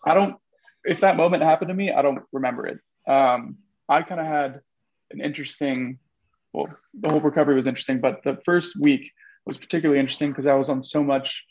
I 0.04 0.14
don't, 0.14 0.36
if 0.84 1.00
that 1.00 1.16
moment 1.16 1.42
happened 1.42 1.68
to 1.68 1.74
me, 1.74 1.92
I 1.92 2.02
don't 2.02 2.22
remember 2.32 2.66
it. 2.66 2.78
Um, 3.06 3.58
I 3.88 4.02
kind 4.02 4.20
of 4.20 4.26
had 4.26 4.60
an 5.10 5.20
interesting, 5.20 5.98
well, 6.52 6.68
the 6.94 7.08
whole 7.08 7.20
recovery 7.20 7.56
was 7.56 7.66
interesting, 7.66 8.00
but 8.00 8.22
the 8.22 8.38
first 8.44 8.78
week 8.78 9.10
was 9.44 9.58
particularly 9.58 10.00
interesting 10.00 10.30
because 10.30 10.46
I 10.46 10.54
was 10.54 10.68
on 10.68 10.82
so 10.82 11.02
much 11.02 11.44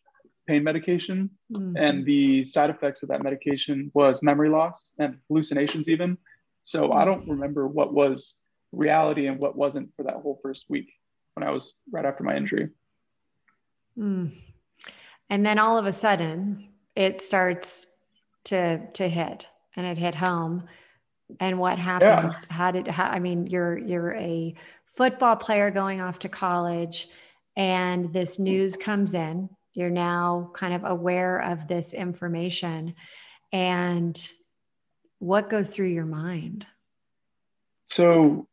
pain 0.48 0.64
medication 0.64 1.30
mm-hmm. 1.52 1.78
and 1.78 2.06
the 2.06 2.44
side 2.44 2.70
effects 2.70 3.04
of 3.04 3.10
that 3.10 3.22
medication 3.22 3.92
was 3.94 4.24
memory 4.24 4.50
loss 4.50 4.92
and 4.98 5.18
hallucinations 5.28 5.90
even. 5.90 6.18
So 6.64 6.92
I 6.92 7.06
don't 7.06 7.28
remember 7.28 7.68
what 7.68 7.94
was 7.94 8.38
reality 8.72 9.28
and 9.28 9.40
what 9.40 9.58
wasn't 9.58 9.90
for 9.96 10.04
that 10.04 10.16
whole 10.16 10.40
first 10.42 10.66
week 10.70 10.92
when 11.34 11.48
I 11.48 11.52
was 11.52 11.76
right 11.92 12.06
after 12.06 12.24
my 12.24 12.36
injury. 12.36 12.70
Mm. 13.98 14.32
And 15.30 15.46
then 15.46 15.60
all 15.60 15.78
of 15.78 15.86
a 15.86 15.94
sudden 15.94 16.70
it 16.96 17.22
starts 17.22 17.88
to 18.46 18.88
to 18.94 19.08
hit 19.08 19.48
and 19.76 19.86
it 19.86 19.98
hit 19.98 20.16
home. 20.16 20.64
And 21.40 21.60
what 21.60 21.78
happened? 21.78 22.34
Yeah. 22.34 22.56
How 22.56 22.72
did 22.72 22.88
how, 22.88 23.06
I 23.06 23.20
mean 23.20 23.48
you're 23.48 23.78
you're 23.78 24.14
a 24.16 24.56
football 24.86 25.36
player 25.36 25.72
going 25.72 26.02
off 26.02 26.20
to 26.20 26.30
college 26.30 27.08
and 27.56 28.12
this 28.14 28.40
news 28.40 28.76
comes 28.76 29.14
in. 29.14 29.50
You're 29.74 29.90
now 29.90 30.52
kind 30.54 30.74
of 30.74 30.84
aware 30.84 31.40
of 31.40 31.68
this 31.68 31.94
information 31.94 32.96
and 33.52 34.20
what 35.20 35.50
goes 35.50 35.70
through 35.70 35.88
your 35.88 36.06
mind? 36.06 36.66
So 37.86 38.49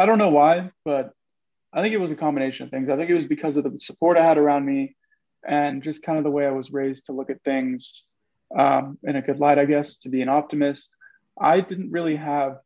I 0.00 0.06
don't 0.06 0.16
know 0.16 0.30
why, 0.30 0.70
but 0.82 1.12
I 1.74 1.82
think 1.82 1.92
it 1.92 2.00
was 2.00 2.10
a 2.10 2.16
combination 2.16 2.64
of 2.64 2.70
things. 2.70 2.88
I 2.88 2.96
think 2.96 3.10
it 3.10 3.14
was 3.14 3.26
because 3.26 3.58
of 3.58 3.64
the 3.64 3.78
support 3.78 4.16
I 4.16 4.24
had 4.24 4.38
around 4.38 4.64
me 4.64 4.96
and 5.46 5.82
just 5.82 6.02
kind 6.02 6.16
of 6.16 6.24
the 6.24 6.30
way 6.30 6.46
I 6.46 6.52
was 6.52 6.72
raised 6.72 7.04
to 7.06 7.12
look 7.12 7.28
at 7.28 7.42
things 7.42 8.04
um, 8.58 8.96
in 9.02 9.16
a 9.16 9.20
good 9.20 9.38
light, 9.38 9.58
I 9.58 9.66
guess, 9.66 9.98
to 9.98 10.08
be 10.08 10.22
an 10.22 10.30
optimist. 10.30 10.90
I 11.38 11.60
didn't 11.60 11.90
really 11.90 12.16
have, 12.16 12.60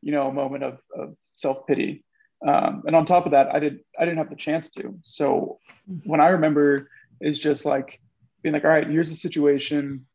you 0.00 0.12
know, 0.12 0.28
a 0.28 0.32
moment 0.32 0.62
of, 0.62 0.78
of 0.96 1.16
self 1.34 1.66
pity. 1.66 2.04
Um, 2.46 2.84
and 2.86 2.94
on 2.94 3.04
top 3.04 3.26
of 3.26 3.32
that, 3.32 3.52
I 3.52 3.58
did 3.58 3.80
I 3.98 4.04
didn't 4.04 4.18
have 4.18 4.30
the 4.30 4.36
chance 4.36 4.70
to. 4.72 4.96
So 5.02 5.58
when 6.04 6.20
I 6.20 6.28
remember 6.28 6.88
is 7.20 7.36
just 7.36 7.64
like 7.64 8.00
being 8.44 8.52
like, 8.52 8.64
all 8.64 8.70
right, 8.70 8.88
here's 8.88 9.08
the 9.08 9.16
situation. 9.16 10.06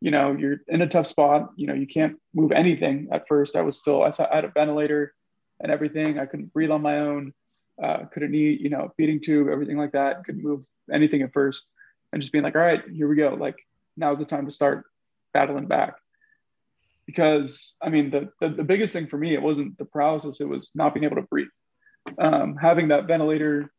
You 0.00 0.12
know, 0.12 0.32
you're 0.32 0.60
in 0.66 0.80
a 0.80 0.88
tough 0.88 1.08
spot. 1.08 1.50
You 1.56 1.66
know, 1.66 1.74
you 1.74 1.86
can't 1.86 2.16
move 2.32 2.52
anything 2.52 3.08
at 3.12 3.28
first. 3.28 3.54
I 3.54 3.60
was 3.60 3.76
still 3.76 4.02
I 4.02 4.12
had 4.34 4.46
a 4.46 4.48
ventilator 4.48 5.12
and 5.60 5.72
everything. 5.72 6.18
I 6.18 6.26
couldn't 6.26 6.52
breathe 6.52 6.70
on 6.70 6.82
my 6.82 6.98
own 6.98 7.32
uh, 7.82 8.04
couldn't 8.12 8.34
eat, 8.34 8.60
you 8.60 8.70
know, 8.70 8.92
feeding 8.96 9.20
tube, 9.20 9.48
everything 9.48 9.76
like 9.76 9.92
that. 9.92 10.24
Couldn't 10.24 10.42
move 10.42 10.64
anything 10.92 11.22
at 11.22 11.32
first, 11.32 11.68
and 12.12 12.22
just 12.22 12.32
being 12.32 12.44
like, 12.44 12.54
all 12.54 12.62
right, 12.62 12.82
here 12.90 13.08
we 13.08 13.16
go. 13.16 13.36
Like 13.38 13.56
now's 13.96 14.18
the 14.18 14.24
time 14.24 14.46
to 14.46 14.52
start 14.52 14.84
battling 15.32 15.66
back. 15.66 15.96
Because 17.06 17.76
I 17.82 17.88
mean, 17.88 18.10
the, 18.10 18.30
the, 18.40 18.48
the 18.48 18.64
biggest 18.64 18.92
thing 18.92 19.06
for 19.06 19.18
me, 19.18 19.34
it 19.34 19.42
wasn't 19.42 19.78
the 19.78 19.84
paralysis; 19.84 20.40
it 20.40 20.48
was 20.48 20.72
not 20.74 20.94
being 20.94 21.04
able 21.04 21.16
to 21.16 21.22
breathe. 21.22 21.48
Um, 22.18 22.56
having 22.56 22.88
that 22.88 23.06
ventilator 23.06 23.70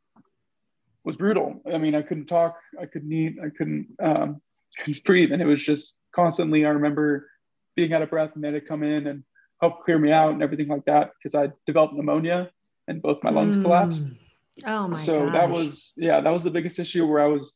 was 1.03 1.15
brutal. 1.15 1.62
I 1.72 1.77
mean, 1.77 1.96
I 1.96 2.01
couldn't 2.01 2.25
talk, 2.27 2.57
I 2.79 2.86
couldn't 2.86 3.12
eat, 3.12 3.38
I 3.43 3.50
couldn't 3.50 3.88
um, 4.01 4.41
couldn't 4.77 5.03
breathe, 5.03 5.31
and 5.31 5.41
it 5.41 5.46
was 5.46 5.63
just 5.63 5.98
constantly. 6.13 6.65
I 6.65 6.69
remember 6.69 7.29
being 7.75 7.93
out 7.93 8.01
of 8.01 8.10
breath, 8.10 8.31
and 8.36 8.43
they 8.43 8.51
had 8.51 8.62
to 8.62 8.67
come 8.67 8.84
in 8.84 9.07
and 9.07 9.24
help 9.62 9.84
clear 9.84 9.98
me 9.98 10.12
out 10.12 10.34
and 10.34 10.44
everything 10.44 10.68
like 10.68 10.86
that 10.86 11.12
because 11.18 11.36
I 11.36 11.52
developed 11.66 11.94
pneumonia 11.94 12.52
and 12.88 13.02
both 13.02 13.24
my 13.24 13.30
lungs 13.30 13.58
mm. 13.58 13.64
collapsed. 13.64 14.12
Oh 14.66 14.88
my 14.88 15.00
So 15.00 15.26
gosh. 15.26 15.34
that 15.34 15.50
was 15.50 15.94
yeah, 15.98 16.22
that 16.22 16.32
was 16.32 16.44
the 16.44 16.52
biggest 16.52 16.80
issue 16.80 17.06
where 17.06 17.22
I 17.22 17.28
was 17.28 17.56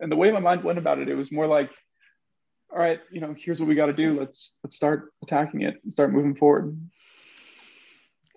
and 0.00 0.10
the 0.10 0.16
way 0.16 0.30
my 0.30 0.40
mind 0.40 0.64
went 0.64 0.78
about 0.78 0.98
it, 0.98 1.08
it 1.08 1.14
was 1.14 1.32
more 1.32 1.46
like, 1.46 1.70
all 2.72 2.78
right, 2.78 3.00
you 3.10 3.20
know, 3.20 3.34
here's 3.36 3.58
what 3.60 3.68
we 3.68 3.74
got 3.74 3.86
to 3.86 3.92
do. 3.92 4.18
Let's 4.18 4.54
let's 4.62 4.76
start 4.76 5.12
attacking 5.22 5.62
it 5.62 5.80
and 5.82 5.92
start 5.92 6.12
moving 6.12 6.34
forward. 6.34 6.78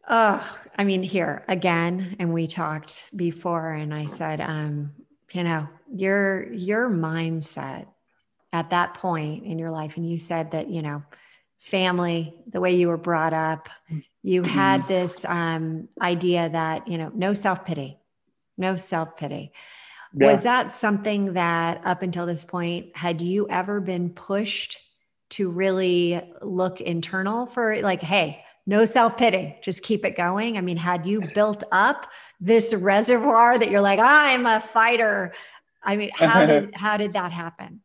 Oh, 0.07 0.57
I 0.77 0.83
mean, 0.83 1.03
here 1.03 1.43
again, 1.47 2.15
and 2.19 2.33
we 2.33 2.47
talked 2.47 3.05
before, 3.15 3.71
and 3.71 3.93
I 3.93 4.07
said, 4.07 4.41
um, 4.41 4.93
you 5.31 5.43
know, 5.43 5.67
your 5.93 6.51
your 6.51 6.89
mindset 6.89 7.87
at 8.53 8.71
that 8.71 8.95
point 8.95 9.45
in 9.45 9.59
your 9.59 9.71
life, 9.71 9.97
and 9.97 10.09
you 10.09 10.17
said 10.17 10.51
that, 10.51 10.69
you 10.69 10.81
know, 10.81 11.03
family, 11.61 12.35
the 12.47 12.59
way 12.59 12.75
you 12.75 12.89
were 12.89 12.97
brought 12.97 13.33
up, 13.33 13.69
you 14.21 14.41
mm-hmm. 14.41 14.51
had 14.51 14.87
this 14.87 15.23
um, 15.25 15.87
idea 16.01 16.49
that 16.49 16.87
you 16.87 16.97
know 16.97 17.11
no 17.15 17.33
self-pity 17.33 17.97
no 18.61 18.75
self-pity. 18.75 19.51
Yeah. 20.13 20.27
was 20.27 20.43
that 20.43 20.73
something 20.73 21.33
that 21.33 21.81
up 21.85 22.01
until 22.01 22.25
this 22.25 22.43
point 22.43 22.95
had 22.95 23.21
you 23.21 23.47
ever 23.49 23.79
been 23.79 24.09
pushed 24.09 24.77
to 25.29 25.49
really 25.49 26.21
look 26.41 26.81
internal 26.81 27.45
for 27.45 27.81
like 27.81 28.01
hey 28.01 28.43
no 28.65 28.83
self-pity 28.83 29.57
just 29.61 29.83
keep 29.83 30.05
it 30.05 30.15
going? 30.15 30.57
I 30.57 30.61
mean 30.61 30.77
had 30.77 31.05
you 31.05 31.21
built 31.33 31.63
up 31.71 32.07
this 32.39 32.73
reservoir 32.73 33.57
that 33.57 33.71
you're 33.71 33.81
like 33.81 33.99
i'm 34.01 34.45
a 34.45 34.61
fighter. 34.61 35.33
I 35.83 35.95
mean 35.97 36.11
how 36.13 36.45
did 36.51 36.75
how 36.75 36.97
did 36.97 37.13
that 37.13 37.31
happen? 37.31 37.81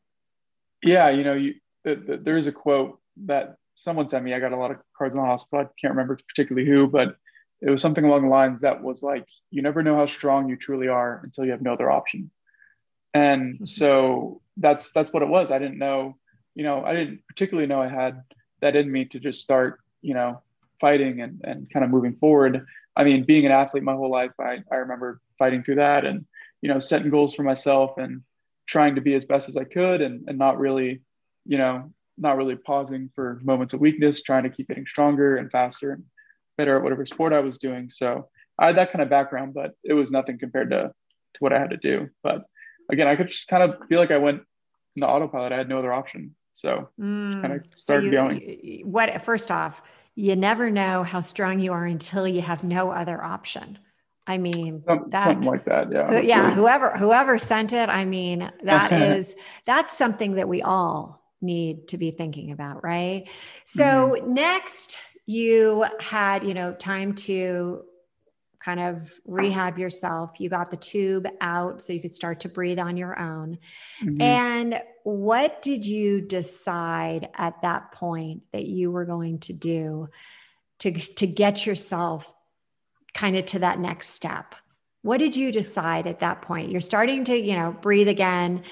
Yeah 0.82 1.10
you 1.10 1.24
know 1.24 1.34
you 1.34 1.54
the, 1.84 1.94
the, 1.94 2.16
there 2.16 2.36
is 2.36 2.48
a 2.48 2.52
quote 2.52 3.00
that 3.24 3.56
someone 3.76 4.08
sent 4.08 4.24
me. 4.24 4.34
I 4.34 4.40
got 4.40 4.52
a 4.52 4.56
lot 4.56 4.72
of 4.72 4.78
cards 4.96 5.14
in 5.14 5.20
the 5.20 5.26
hospital. 5.26 5.64
I 5.64 5.68
can't 5.80 5.92
remember 5.92 6.18
particularly 6.28 6.68
who, 6.68 6.88
but 6.88 7.16
it 7.60 7.70
was 7.70 7.80
something 7.80 8.04
along 8.04 8.22
the 8.22 8.28
lines 8.28 8.62
that 8.62 8.82
was 8.82 9.02
like, 9.02 9.24
you 9.50 9.62
never 9.62 9.82
know 9.82 9.96
how 9.96 10.06
strong 10.06 10.48
you 10.48 10.56
truly 10.56 10.88
are 10.88 11.20
until 11.22 11.44
you 11.44 11.52
have 11.52 11.62
no 11.62 11.74
other 11.74 11.90
option. 11.90 12.30
And 13.14 13.66
so 13.68 14.42
that's 14.56 14.92
that's 14.92 15.12
what 15.12 15.22
it 15.22 15.28
was. 15.28 15.50
I 15.50 15.58
didn't 15.58 15.78
know, 15.78 16.16
you 16.54 16.64
know, 16.64 16.84
I 16.84 16.94
didn't 16.94 17.20
particularly 17.28 17.68
know 17.68 17.80
I 17.80 17.88
had 17.88 18.22
that 18.62 18.74
in 18.76 18.90
me 18.90 19.04
to 19.06 19.20
just 19.20 19.42
start, 19.42 19.80
you 20.00 20.14
know, 20.14 20.42
fighting 20.80 21.20
and, 21.20 21.40
and 21.44 21.70
kind 21.70 21.84
of 21.84 21.90
moving 21.90 22.16
forward. 22.16 22.66
I 22.96 23.04
mean, 23.04 23.24
being 23.24 23.44
an 23.44 23.52
athlete 23.52 23.82
my 23.82 23.94
whole 23.94 24.10
life, 24.10 24.32
I, 24.40 24.58
I 24.72 24.76
remember 24.76 25.20
fighting 25.38 25.62
through 25.62 25.76
that 25.76 26.06
and, 26.06 26.24
you 26.62 26.72
know, 26.72 26.80
setting 26.80 27.10
goals 27.10 27.34
for 27.34 27.42
myself 27.42 27.98
and 27.98 28.22
trying 28.66 28.94
to 28.94 29.02
be 29.02 29.14
as 29.14 29.26
best 29.26 29.50
as 29.50 29.56
I 29.56 29.64
could 29.64 30.00
and, 30.00 30.28
and 30.28 30.38
not 30.38 30.58
really, 30.58 31.02
you 31.44 31.58
know, 31.58 31.92
not 32.18 32.36
really 32.36 32.56
pausing 32.56 33.10
for 33.14 33.40
moments 33.44 33.74
of 33.74 33.80
weakness, 33.80 34.22
trying 34.22 34.44
to 34.44 34.50
keep 34.50 34.68
getting 34.68 34.86
stronger 34.86 35.36
and 35.36 35.50
faster 35.50 35.92
and 35.92 36.04
better 36.56 36.76
at 36.76 36.82
whatever 36.82 37.04
sport 37.06 37.32
I 37.32 37.40
was 37.40 37.58
doing. 37.58 37.90
So 37.90 38.28
I 38.58 38.68
had 38.68 38.76
that 38.76 38.92
kind 38.92 39.02
of 39.02 39.10
background, 39.10 39.54
but 39.54 39.72
it 39.84 39.92
was 39.92 40.10
nothing 40.10 40.38
compared 40.38 40.70
to, 40.70 40.88
to 40.88 41.38
what 41.40 41.52
I 41.52 41.58
had 41.58 41.70
to 41.70 41.76
do. 41.76 42.08
But 42.22 42.44
again, 42.90 43.06
I 43.06 43.16
could 43.16 43.28
just 43.28 43.48
kind 43.48 43.62
of 43.62 43.76
feel 43.88 44.00
like 44.00 44.10
I 44.10 44.18
went 44.18 44.42
in 44.94 45.00
the 45.00 45.06
autopilot. 45.06 45.52
I 45.52 45.58
had 45.58 45.68
no 45.68 45.78
other 45.78 45.92
option. 45.92 46.34
So 46.54 46.88
mm, 46.98 47.42
kind 47.42 47.52
of 47.52 47.64
started 47.74 48.04
so 48.04 48.06
you, 48.06 48.10
going. 48.10 48.82
What 48.84 49.22
first 49.22 49.50
off, 49.50 49.82
you 50.14 50.34
never 50.36 50.70
know 50.70 51.02
how 51.02 51.20
strong 51.20 51.60
you 51.60 51.72
are 51.72 51.84
until 51.84 52.26
you 52.26 52.40
have 52.40 52.64
no 52.64 52.90
other 52.90 53.22
option. 53.22 53.78
I 54.26 54.38
mean, 54.38 54.82
Some, 54.86 55.10
that, 55.10 55.24
something 55.24 55.48
like 55.48 55.66
that. 55.66 55.92
Yeah. 55.92 56.20
Yeah. 56.20 56.50
Whoever, 56.50 56.96
whoever 56.96 57.38
sent 57.38 57.72
it, 57.72 57.88
I 57.88 58.06
mean, 58.06 58.50
that 58.62 58.92
is, 59.16 59.34
that's 59.66 59.96
something 59.96 60.32
that 60.32 60.48
we 60.48 60.62
all 60.62 61.25
need 61.40 61.88
to 61.88 61.98
be 61.98 62.10
thinking 62.10 62.50
about, 62.52 62.82
right? 62.82 63.28
So 63.64 63.84
mm-hmm. 63.84 64.34
next 64.34 64.98
you 65.26 65.84
had, 66.00 66.44
you 66.44 66.54
know, 66.54 66.72
time 66.72 67.14
to 67.14 67.82
kind 68.66 68.80
of 68.80 69.12
rehab 69.24 69.78
yourself. 69.78 70.40
You 70.40 70.48
got 70.48 70.72
the 70.72 70.76
tube 70.76 71.28
out 71.40 71.82
so 71.82 71.92
you 71.92 72.00
could 72.00 72.16
start 72.16 72.40
to 72.40 72.48
breathe 72.48 72.80
on 72.80 72.96
your 72.96 73.16
own. 73.18 73.58
Mm-hmm. 74.02 74.20
And 74.20 74.82
what 75.04 75.62
did 75.62 75.86
you 75.86 76.20
decide 76.20 77.28
at 77.34 77.62
that 77.62 77.92
point 77.92 78.42
that 78.52 78.66
you 78.66 78.90
were 78.90 79.04
going 79.04 79.38
to 79.40 79.52
do 79.52 80.08
to 80.80 80.92
to 80.92 81.26
get 81.28 81.64
yourself 81.64 82.32
kind 83.14 83.36
of 83.36 83.44
to 83.46 83.60
that 83.60 83.78
next 83.78 84.08
step? 84.08 84.56
What 85.02 85.18
did 85.18 85.36
you 85.36 85.52
decide 85.52 86.08
at 86.08 86.18
that 86.20 86.42
point? 86.42 86.72
You're 86.72 86.80
starting 86.80 87.22
to, 87.24 87.36
you 87.36 87.54
know, 87.54 87.70
breathe 87.80 88.08
again 88.08 88.64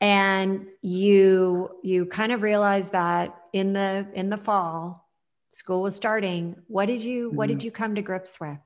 and 0.00 0.66
you 0.82 1.70
you 1.82 2.06
kind 2.06 2.32
of 2.32 2.42
realized 2.42 2.92
that 2.92 3.34
in 3.52 3.72
the 3.72 4.06
in 4.12 4.28
the 4.28 4.36
fall 4.36 5.08
school 5.52 5.80
was 5.80 5.96
starting 5.96 6.54
what 6.66 6.86
did 6.86 7.02
you 7.02 7.30
what 7.30 7.46
did 7.46 7.58
mm-hmm. 7.58 7.66
you 7.66 7.70
come 7.70 7.94
to 7.94 8.02
grips 8.02 8.38
with? 8.38 8.58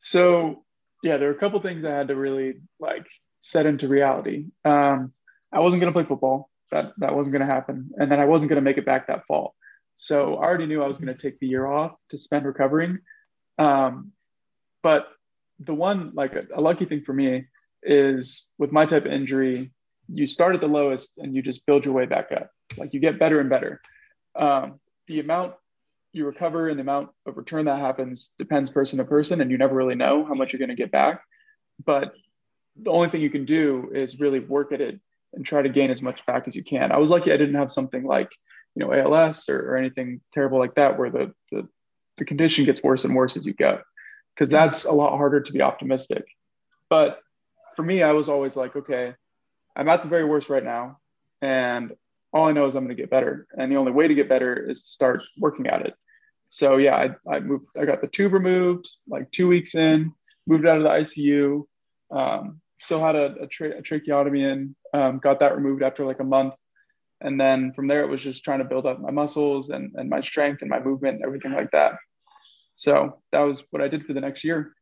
So 0.00 0.64
yeah 1.02 1.16
there 1.16 1.28
were 1.28 1.34
a 1.34 1.38
couple 1.38 1.60
things 1.60 1.84
i 1.84 1.90
had 1.90 2.08
to 2.08 2.16
really 2.16 2.54
like 2.78 3.06
set 3.40 3.66
into 3.66 3.88
reality. 3.88 4.46
Um, 4.64 5.12
i 5.52 5.60
wasn't 5.60 5.80
going 5.80 5.92
to 5.92 5.98
play 5.98 6.06
football. 6.06 6.50
That 6.70 6.92
that 6.98 7.14
wasn't 7.14 7.32
going 7.32 7.46
to 7.46 7.52
happen. 7.52 7.90
And 7.96 8.10
then 8.10 8.20
i 8.20 8.24
wasn't 8.24 8.50
going 8.50 8.62
to 8.62 8.68
make 8.68 8.78
it 8.78 8.86
back 8.86 9.08
that 9.08 9.26
fall. 9.26 9.54
So 9.96 10.36
i 10.36 10.44
already 10.44 10.66
knew 10.66 10.82
i 10.82 10.88
was 10.88 10.98
going 10.98 11.14
to 11.14 11.20
take 11.20 11.40
the 11.40 11.48
year 11.48 11.66
off 11.66 11.92
to 12.10 12.18
spend 12.18 12.46
recovering. 12.46 12.98
Um, 13.58 14.12
but 14.82 15.08
the 15.58 15.74
one 15.74 16.12
like 16.14 16.34
a, 16.34 16.44
a 16.54 16.60
lucky 16.60 16.84
thing 16.84 17.02
for 17.04 17.12
me 17.12 17.46
is 17.82 18.46
with 18.58 18.72
my 18.72 18.84
type 18.86 19.06
of 19.06 19.12
injury 19.12 19.72
you 20.08 20.26
start 20.26 20.54
at 20.54 20.60
the 20.60 20.68
lowest 20.68 21.18
and 21.18 21.34
you 21.34 21.42
just 21.42 21.66
build 21.66 21.84
your 21.84 21.94
way 21.94 22.06
back 22.06 22.32
up. 22.32 22.50
Like 22.76 22.94
you 22.94 23.00
get 23.00 23.18
better 23.18 23.40
and 23.40 23.50
better. 23.50 23.80
Um, 24.34 24.80
the 25.06 25.20
amount 25.20 25.54
you 26.12 26.24
recover 26.26 26.68
and 26.68 26.78
the 26.78 26.82
amount 26.82 27.10
of 27.26 27.36
return 27.36 27.66
that 27.66 27.78
happens 27.78 28.32
depends 28.38 28.70
person 28.70 28.98
to 28.98 29.04
person, 29.04 29.40
and 29.40 29.50
you 29.50 29.58
never 29.58 29.74
really 29.74 29.94
know 29.94 30.24
how 30.24 30.34
much 30.34 30.52
you're 30.52 30.58
going 30.58 30.70
to 30.70 30.74
get 30.74 30.90
back. 30.90 31.22
But 31.84 32.12
the 32.76 32.90
only 32.90 33.08
thing 33.08 33.20
you 33.20 33.30
can 33.30 33.44
do 33.44 33.90
is 33.94 34.20
really 34.20 34.40
work 34.40 34.72
at 34.72 34.80
it 34.80 35.00
and 35.34 35.44
try 35.44 35.62
to 35.62 35.68
gain 35.68 35.90
as 35.90 36.02
much 36.02 36.24
back 36.26 36.46
as 36.46 36.56
you 36.56 36.64
can. 36.64 36.92
I 36.92 36.98
was 36.98 37.10
lucky 37.10 37.32
I 37.32 37.36
didn't 37.36 37.56
have 37.56 37.72
something 37.72 38.04
like, 38.04 38.30
you 38.74 38.84
know, 38.84 38.92
ALS 38.92 39.48
or, 39.48 39.72
or 39.72 39.76
anything 39.76 40.20
terrible 40.32 40.58
like 40.58 40.74
that, 40.76 40.98
where 40.98 41.10
the, 41.10 41.32
the, 41.52 41.68
the 42.18 42.24
condition 42.24 42.64
gets 42.64 42.82
worse 42.82 43.04
and 43.04 43.14
worse 43.14 43.36
as 43.36 43.46
you 43.46 43.54
go, 43.54 43.80
because 44.34 44.50
that's 44.50 44.84
a 44.84 44.92
lot 44.92 45.16
harder 45.16 45.40
to 45.40 45.52
be 45.52 45.62
optimistic. 45.62 46.24
But 46.88 47.20
for 47.74 47.82
me, 47.82 48.02
I 48.02 48.12
was 48.12 48.28
always 48.28 48.56
like, 48.56 48.76
okay, 48.76 49.14
I'm 49.76 49.88
at 49.88 50.02
the 50.02 50.08
very 50.08 50.24
worst 50.24 50.48
right 50.48 50.64
now. 50.64 50.98
And 51.42 51.92
all 52.32 52.48
I 52.48 52.52
know 52.52 52.66
is 52.66 52.74
I'm 52.74 52.84
going 52.84 52.96
to 52.96 53.00
get 53.00 53.10
better. 53.10 53.46
And 53.56 53.70
the 53.70 53.76
only 53.76 53.92
way 53.92 54.08
to 54.08 54.14
get 54.14 54.28
better 54.28 54.68
is 54.68 54.82
to 54.82 54.90
start 54.90 55.22
working 55.38 55.66
at 55.66 55.82
it. 55.82 55.94
So 56.48 56.76
yeah, 56.76 56.94
I, 56.96 57.34
I 57.34 57.40
moved, 57.40 57.66
I 57.78 57.84
got 57.84 58.00
the 58.00 58.08
tube 58.08 58.32
removed 58.32 58.88
like 59.08 59.30
two 59.30 59.48
weeks 59.48 59.74
in, 59.74 60.12
moved 60.46 60.66
out 60.66 60.78
of 60.78 60.82
the 60.82 60.88
ICU. 60.88 61.64
Um, 62.10 62.60
still 62.78 63.02
had 63.02 63.16
a, 63.16 63.34
a, 63.42 63.46
tra- 63.46 63.78
a 63.78 63.82
tracheotomy 63.82 64.44
in, 64.44 64.76
um, 64.92 65.18
got 65.18 65.40
that 65.40 65.54
removed 65.54 65.82
after 65.82 66.04
like 66.04 66.20
a 66.20 66.24
month. 66.24 66.54
And 67.20 67.40
then 67.40 67.72
from 67.72 67.88
there, 67.88 68.02
it 68.02 68.08
was 68.08 68.22
just 68.22 68.44
trying 68.44 68.58
to 68.58 68.64
build 68.64 68.86
up 68.86 69.00
my 69.00 69.10
muscles 69.10 69.70
and, 69.70 69.92
and 69.96 70.08
my 70.08 70.20
strength 70.20 70.60
and 70.60 70.70
my 70.70 70.80
movement 70.80 71.16
and 71.16 71.24
everything 71.24 71.52
like 71.52 71.70
that. 71.72 71.94
So 72.74 73.18
that 73.32 73.40
was 73.40 73.64
what 73.70 73.82
I 73.82 73.88
did 73.88 74.04
for 74.04 74.12
the 74.12 74.20
next 74.20 74.44
year. 74.44 74.72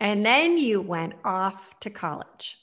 And 0.00 0.24
then 0.24 0.58
you 0.58 0.82
went 0.82 1.14
off 1.24 1.78
to 1.80 1.90
college. 1.90 2.58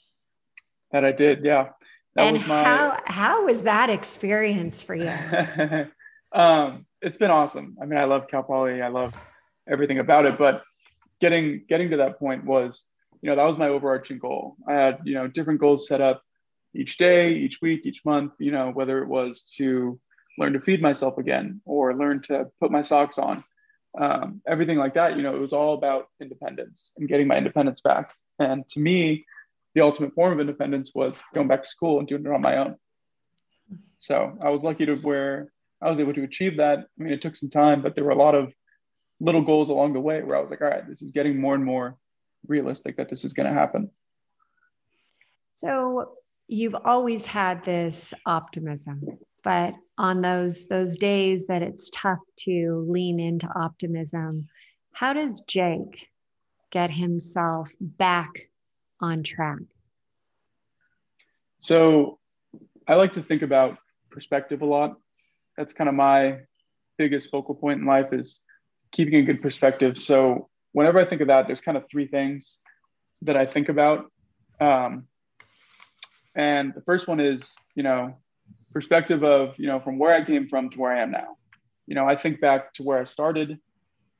That 0.92 1.04
I 1.04 1.12
did, 1.12 1.44
yeah. 1.44 1.70
That 2.14 2.34
and 2.34 2.46
my... 2.46 2.62
how 2.62 3.00
how 3.06 3.46
was 3.46 3.62
that 3.62 3.90
experience 3.90 4.82
for 4.82 4.94
you? 4.94 5.10
um, 6.32 6.86
it's 7.00 7.16
been 7.16 7.30
awesome. 7.30 7.76
I 7.80 7.86
mean, 7.86 7.98
I 7.98 8.04
love 8.04 8.28
Cal 8.28 8.42
Poly. 8.42 8.82
I 8.82 8.88
love 8.88 9.14
everything 9.68 9.98
about 9.98 10.26
it. 10.26 10.38
But 10.38 10.62
getting 11.20 11.64
getting 11.68 11.90
to 11.90 11.96
that 11.98 12.18
point 12.18 12.44
was, 12.44 12.84
you 13.22 13.30
know, 13.30 13.36
that 13.36 13.46
was 13.46 13.56
my 13.56 13.68
overarching 13.68 14.18
goal. 14.18 14.56
I 14.68 14.74
had 14.74 14.98
you 15.04 15.14
know 15.14 15.26
different 15.26 15.60
goals 15.60 15.88
set 15.88 16.00
up 16.00 16.22
each 16.74 16.98
day, 16.98 17.32
each 17.32 17.60
week, 17.62 17.86
each 17.86 18.02
month. 18.04 18.32
You 18.38 18.52
know, 18.52 18.70
whether 18.70 19.02
it 19.02 19.08
was 19.08 19.52
to 19.56 19.98
learn 20.38 20.52
to 20.52 20.60
feed 20.60 20.82
myself 20.82 21.18
again 21.18 21.60
or 21.64 21.94
learn 21.94 22.20
to 22.22 22.46
put 22.60 22.70
my 22.70 22.82
socks 22.82 23.18
on, 23.18 23.44
um, 23.98 24.42
everything 24.46 24.78
like 24.78 24.94
that. 24.94 25.16
You 25.16 25.22
know, 25.22 25.34
it 25.34 25.40
was 25.40 25.54
all 25.54 25.74
about 25.74 26.08
independence 26.20 26.92
and 26.98 27.08
getting 27.08 27.26
my 27.26 27.38
independence 27.38 27.80
back. 27.80 28.12
And 28.38 28.68
to 28.70 28.80
me, 28.80 29.26
the 29.74 29.80
ultimate 29.80 30.14
form 30.14 30.32
of 30.32 30.40
independence 30.40 30.92
was 30.94 31.22
going 31.34 31.48
back 31.48 31.62
to 31.62 31.68
school 31.68 31.98
and 31.98 32.08
doing 32.08 32.24
it 32.24 32.32
on 32.32 32.40
my 32.40 32.58
own. 32.58 32.76
So 33.98 34.36
I 34.42 34.50
was 34.50 34.64
lucky 34.64 34.86
to 34.86 34.96
where 34.96 35.52
I 35.80 35.88
was 35.88 36.00
able 36.00 36.14
to 36.14 36.24
achieve 36.24 36.58
that. 36.58 36.78
I 36.80 37.02
mean, 37.02 37.12
it 37.12 37.22
took 37.22 37.36
some 37.36 37.50
time, 37.50 37.82
but 37.82 37.94
there 37.94 38.04
were 38.04 38.10
a 38.10 38.16
lot 38.16 38.34
of 38.34 38.52
little 39.20 39.42
goals 39.42 39.70
along 39.70 39.92
the 39.92 40.00
way 40.00 40.22
where 40.22 40.36
I 40.36 40.40
was 40.40 40.50
like, 40.50 40.60
all 40.60 40.68
right, 40.68 40.86
this 40.88 41.02
is 41.02 41.12
getting 41.12 41.40
more 41.40 41.54
and 41.54 41.64
more 41.64 41.96
realistic 42.46 42.96
that 42.96 43.08
this 43.08 43.24
is 43.24 43.32
going 43.32 43.48
to 43.48 43.54
happen. 43.54 43.90
So 45.52 46.16
you've 46.48 46.76
always 46.84 47.24
had 47.24 47.64
this 47.64 48.12
optimism, 48.26 49.02
but 49.44 49.74
on 49.98 50.20
those 50.20 50.66
those 50.66 50.96
days 50.96 51.46
that 51.46 51.62
it's 51.62 51.90
tough 51.90 52.18
to 52.38 52.84
lean 52.88 53.20
into 53.20 53.48
optimism, 53.54 54.48
how 54.92 55.12
does 55.12 55.42
Jake 55.42 56.08
get 56.70 56.90
himself 56.90 57.68
back 57.80 58.48
on 59.02 59.22
track? 59.22 59.58
So 61.58 62.18
I 62.88 62.94
like 62.94 63.12
to 63.14 63.22
think 63.22 63.42
about 63.42 63.78
perspective 64.10 64.62
a 64.62 64.66
lot. 64.66 64.96
That's 65.56 65.74
kind 65.74 65.88
of 65.88 65.94
my 65.94 66.40
biggest 66.98 67.30
focal 67.30 67.54
point 67.54 67.80
in 67.80 67.86
life 67.86 68.12
is 68.12 68.40
keeping 68.92 69.16
a 69.16 69.22
good 69.22 69.42
perspective. 69.42 69.98
So 69.98 70.48
whenever 70.72 70.98
I 70.98 71.04
think 71.04 71.20
of 71.20 71.28
that, 71.28 71.46
there's 71.46 71.60
kind 71.60 71.76
of 71.76 71.84
three 71.90 72.06
things 72.06 72.58
that 73.22 73.36
I 73.36 73.46
think 73.46 73.68
about. 73.68 74.10
Um, 74.60 75.06
and 76.34 76.72
the 76.74 76.82
first 76.82 77.08
one 77.08 77.20
is, 77.20 77.54
you 77.74 77.82
know, 77.82 78.16
perspective 78.72 79.22
of, 79.22 79.54
you 79.58 79.66
know, 79.66 79.80
from 79.80 79.98
where 79.98 80.14
I 80.14 80.24
came 80.24 80.48
from 80.48 80.70
to 80.70 80.78
where 80.78 80.92
I 80.92 81.02
am 81.02 81.10
now. 81.10 81.36
You 81.86 81.94
know, 81.94 82.06
I 82.06 82.16
think 82.16 82.40
back 82.40 82.72
to 82.74 82.82
where 82.82 82.98
I 82.98 83.04
started 83.04 83.58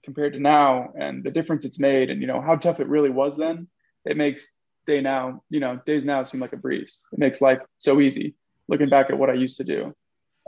compared 0.04 0.34
to 0.34 0.40
now 0.40 0.92
and 0.98 1.24
the 1.24 1.30
difference 1.30 1.64
it's 1.64 1.78
made 1.78 2.10
and, 2.10 2.20
you 2.20 2.26
know, 2.26 2.40
how 2.40 2.56
tough 2.56 2.80
it 2.80 2.88
really 2.88 3.10
was 3.10 3.36
then. 3.36 3.68
It 4.04 4.16
makes 4.16 4.48
day 4.86 5.00
now, 5.00 5.42
you 5.50 5.60
know, 5.60 5.80
days 5.86 6.04
now 6.04 6.24
seem 6.24 6.40
like 6.40 6.52
a 6.52 6.56
breeze. 6.56 7.00
It 7.12 7.18
makes 7.18 7.40
life 7.40 7.60
so 7.78 8.00
easy 8.00 8.34
looking 8.68 8.88
back 8.88 9.10
at 9.10 9.18
what 9.18 9.30
I 9.30 9.34
used 9.34 9.58
to 9.58 9.64
do. 9.64 9.94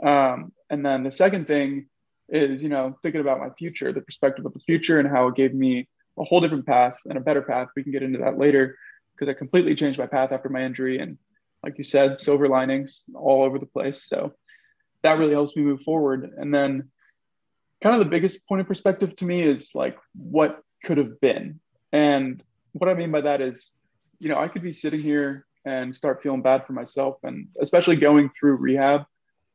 Um, 0.05 0.51
and 0.69 0.85
then 0.85 1.03
the 1.03 1.11
second 1.11 1.47
thing 1.47 1.87
is, 2.29 2.63
you 2.63 2.69
know, 2.69 2.97
thinking 3.01 3.21
about 3.21 3.39
my 3.39 3.49
future, 3.51 3.93
the 3.93 4.01
perspective 4.01 4.45
of 4.45 4.53
the 4.53 4.59
future 4.59 4.99
and 4.99 5.07
how 5.07 5.27
it 5.27 5.35
gave 5.35 5.53
me 5.53 5.87
a 6.17 6.23
whole 6.23 6.41
different 6.41 6.65
path 6.65 6.95
and 7.05 7.17
a 7.17 7.21
better 7.21 7.41
path. 7.41 7.69
We 7.75 7.83
can 7.83 7.91
get 7.91 8.03
into 8.03 8.19
that 8.19 8.37
later 8.37 8.77
because 9.13 9.29
I 9.29 9.37
completely 9.37 9.75
changed 9.75 9.99
my 9.99 10.07
path 10.07 10.31
after 10.31 10.49
my 10.49 10.63
injury. 10.63 10.99
And 10.99 11.17
like 11.63 11.77
you 11.77 11.83
said, 11.83 12.19
silver 12.19 12.47
linings 12.47 13.03
all 13.13 13.43
over 13.43 13.59
the 13.59 13.65
place. 13.65 14.05
So 14.07 14.33
that 15.03 15.17
really 15.17 15.33
helps 15.33 15.55
me 15.55 15.63
move 15.63 15.81
forward. 15.81 16.33
And 16.37 16.53
then 16.53 16.89
kind 17.81 17.95
of 17.95 17.99
the 17.99 18.09
biggest 18.09 18.47
point 18.47 18.61
of 18.61 18.67
perspective 18.67 19.15
to 19.17 19.25
me 19.25 19.41
is 19.41 19.75
like 19.75 19.97
what 20.15 20.61
could 20.83 20.97
have 20.97 21.19
been. 21.21 21.59
And 21.91 22.41
what 22.73 22.89
I 22.89 22.93
mean 22.93 23.11
by 23.11 23.21
that 23.21 23.41
is 23.41 23.71
you 24.19 24.29
know, 24.29 24.39
I 24.39 24.47
could 24.47 24.61
be 24.61 24.71
sitting 24.71 25.01
here 25.01 25.45
and 25.65 25.95
start 25.95 26.21
feeling 26.21 26.41
bad 26.41 26.65
for 26.65 26.73
myself. 26.73 27.17
And 27.23 27.47
especially 27.59 27.95
going 27.95 28.29
through 28.39 28.57
rehab, 28.57 29.05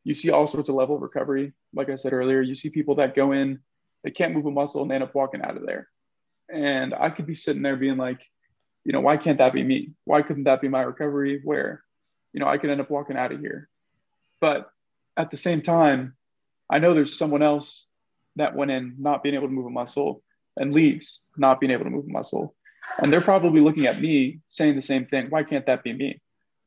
you 0.04 0.14
see 0.14 0.30
all 0.30 0.46
sorts 0.46 0.68
of 0.68 0.74
level 0.74 0.96
of 0.96 1.02
recovery. 1.02 1.52
Like 1.74 1.88
I 1.88 1.96
said 1.96 2.12
earlier, 2.12 2.40
you 2.40 2.54
see 2.54 2.70
people 2.70 2.96
that 2.96 3.14
go 3.14 3.32
in, 3.32 3.60
they 4.02 4.10
can't 4.10 4.34
move 4.34 4.46
a 4.46 4.50
muscle 4.50 4.82
and 4.82 4.90
they 4.90 4.96
end 4.96 5.04
up 5.04 5.14
walking 5.14 5.42
out 5.42 5.56
of 5.56 5.66
there. 5.66 5.88
And 6.52 6.94
I 6.94 7.10
could 7.10 7.26
be 7.26 7.34
sitting 7.34 7.62
there 7.62 7.76
being 7.76 7.96
like, 7.96 8.20
you 8.84 8.92
know, 8.92 9.00
why 9.00 9.18
can't 9.18 9.38
that 9.38 9.52
be 9.52 9.62
me? 9.62 9.90
Why 10.04 10.22
couldn't 10.22 10.44
that 10.44 10.60
be 10.60 10.68
my 10.68 10.82
recovery 10.82 11.40
where, 11.44 11.82
you 12.32 12.40
know, 12.40 12.48
I 12.48 12.58
could 12.58 12.70
end 12.70 12.80
up 12.80 12.90
walking 12.90 13.16
out 13.16 13.30
of 13.30 13.40
here? 13.40 13.68
But 14.40 14.70
at 15.16 15.30
the 15.30 15.36
same 15.36 15.60
time, 15.60 16.16
I 16.68 16.78
know 16.78 16.94
there's 16.94 17.16
someone 17.16 17.42
else 17.42 17.84
that 18.36 18.56
went 18.56 18.70
in 18.70 18.96
not 18.98 19.22
being 19.22 19.34
able 19.34 19.48
to 19.48 19.52
move 19.52 19.66
a 19.66 19.70
muscle 19.70 20.22
and 20.56 20.72
leaves 20.72 21.20
not 21.36 21.60
being 21.60 21.72
able 21.72 21.84
to 21.84 21.90
move 21.90 22.06
a 22.06 22.12
muscle 22.12 22.54
and 22.98 23.12
they're 23.12 23.20
probably 23.20 23.60
looking 23.60 23.86
at 23.86 24.00
me 24.00 24.40
saying 24.46 24.76
the 24.76 24.82
same 24.82 25.06
thing. 25.06 25.26
Why 25.30 25.42
can't 25.42 25.66
that 25.66 25.82
be 25.82 25.92
me? 25.92 26.20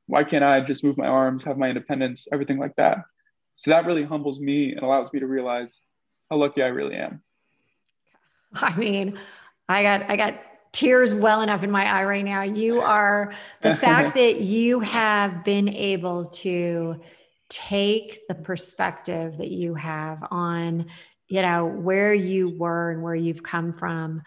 Why 0.08 0.24
can't 0.24 0.44
I 0.44 0.62
just 0.62 0.84
move 0.84 0.98
my 0.98 1.08
arms, 1.08 1.44
have 1.44 1.58
my 1.58 1.70
independence, 1.70 2.28
everything 2.32 2.60
like 2.60 2.76
that? 2.76 3.00
So 3.56 3.72
that 3.72 3.86
really 3.86 4.04
humbles 4.04 4.40
me 4.40 4.72
and 4.72 4.82
allows 4.82 5.12
me 5.14 5.20
to 5.20 5.28
realize 5.28 5.78
how 6.30 6.38
lucky 6.38 6.64
I 6.64 6.68
really 6.68 6.96
am. 6.96 7.22
I 8.56 8.76
mean, 8.76 9.18
I 9.70 9.84
got 9.84 10.10
I 10.10 10.16
got 10.16 10.36
tears 10.72 11.14
well 11.14 11.42
enough 11.42 11.64
in 11.64 11.72
my 11.72 11.86
eye 11.86 12.04
right 12.04 12.26
now. 12.26 12.42
You 12.42 12.82
are 12.82 13.34
the 13.62 13.76
fact 13.86 14.16
that 14.16 14.42
you 14.42 14.80
have 14.82 15.44
been 15.44 15.70
able 15.70 16.26
to 16.26 17.00
take 17.50 18.28
the 18.28 18.36
perspective 18.36 19.38
that 19.38 19.52
you 19.52 19.76
have 19.76 20.26
on, 20.32 20.88
you 21.28 21.42
know, 21.42 21.66
where 21.66 22.14
you 22.14 22.58
were 22.58 22.92
and 22.92 23.04
where 23.04 23.16
you've 23.16 23.44
come 23.44 23.74
from 23.74 24.24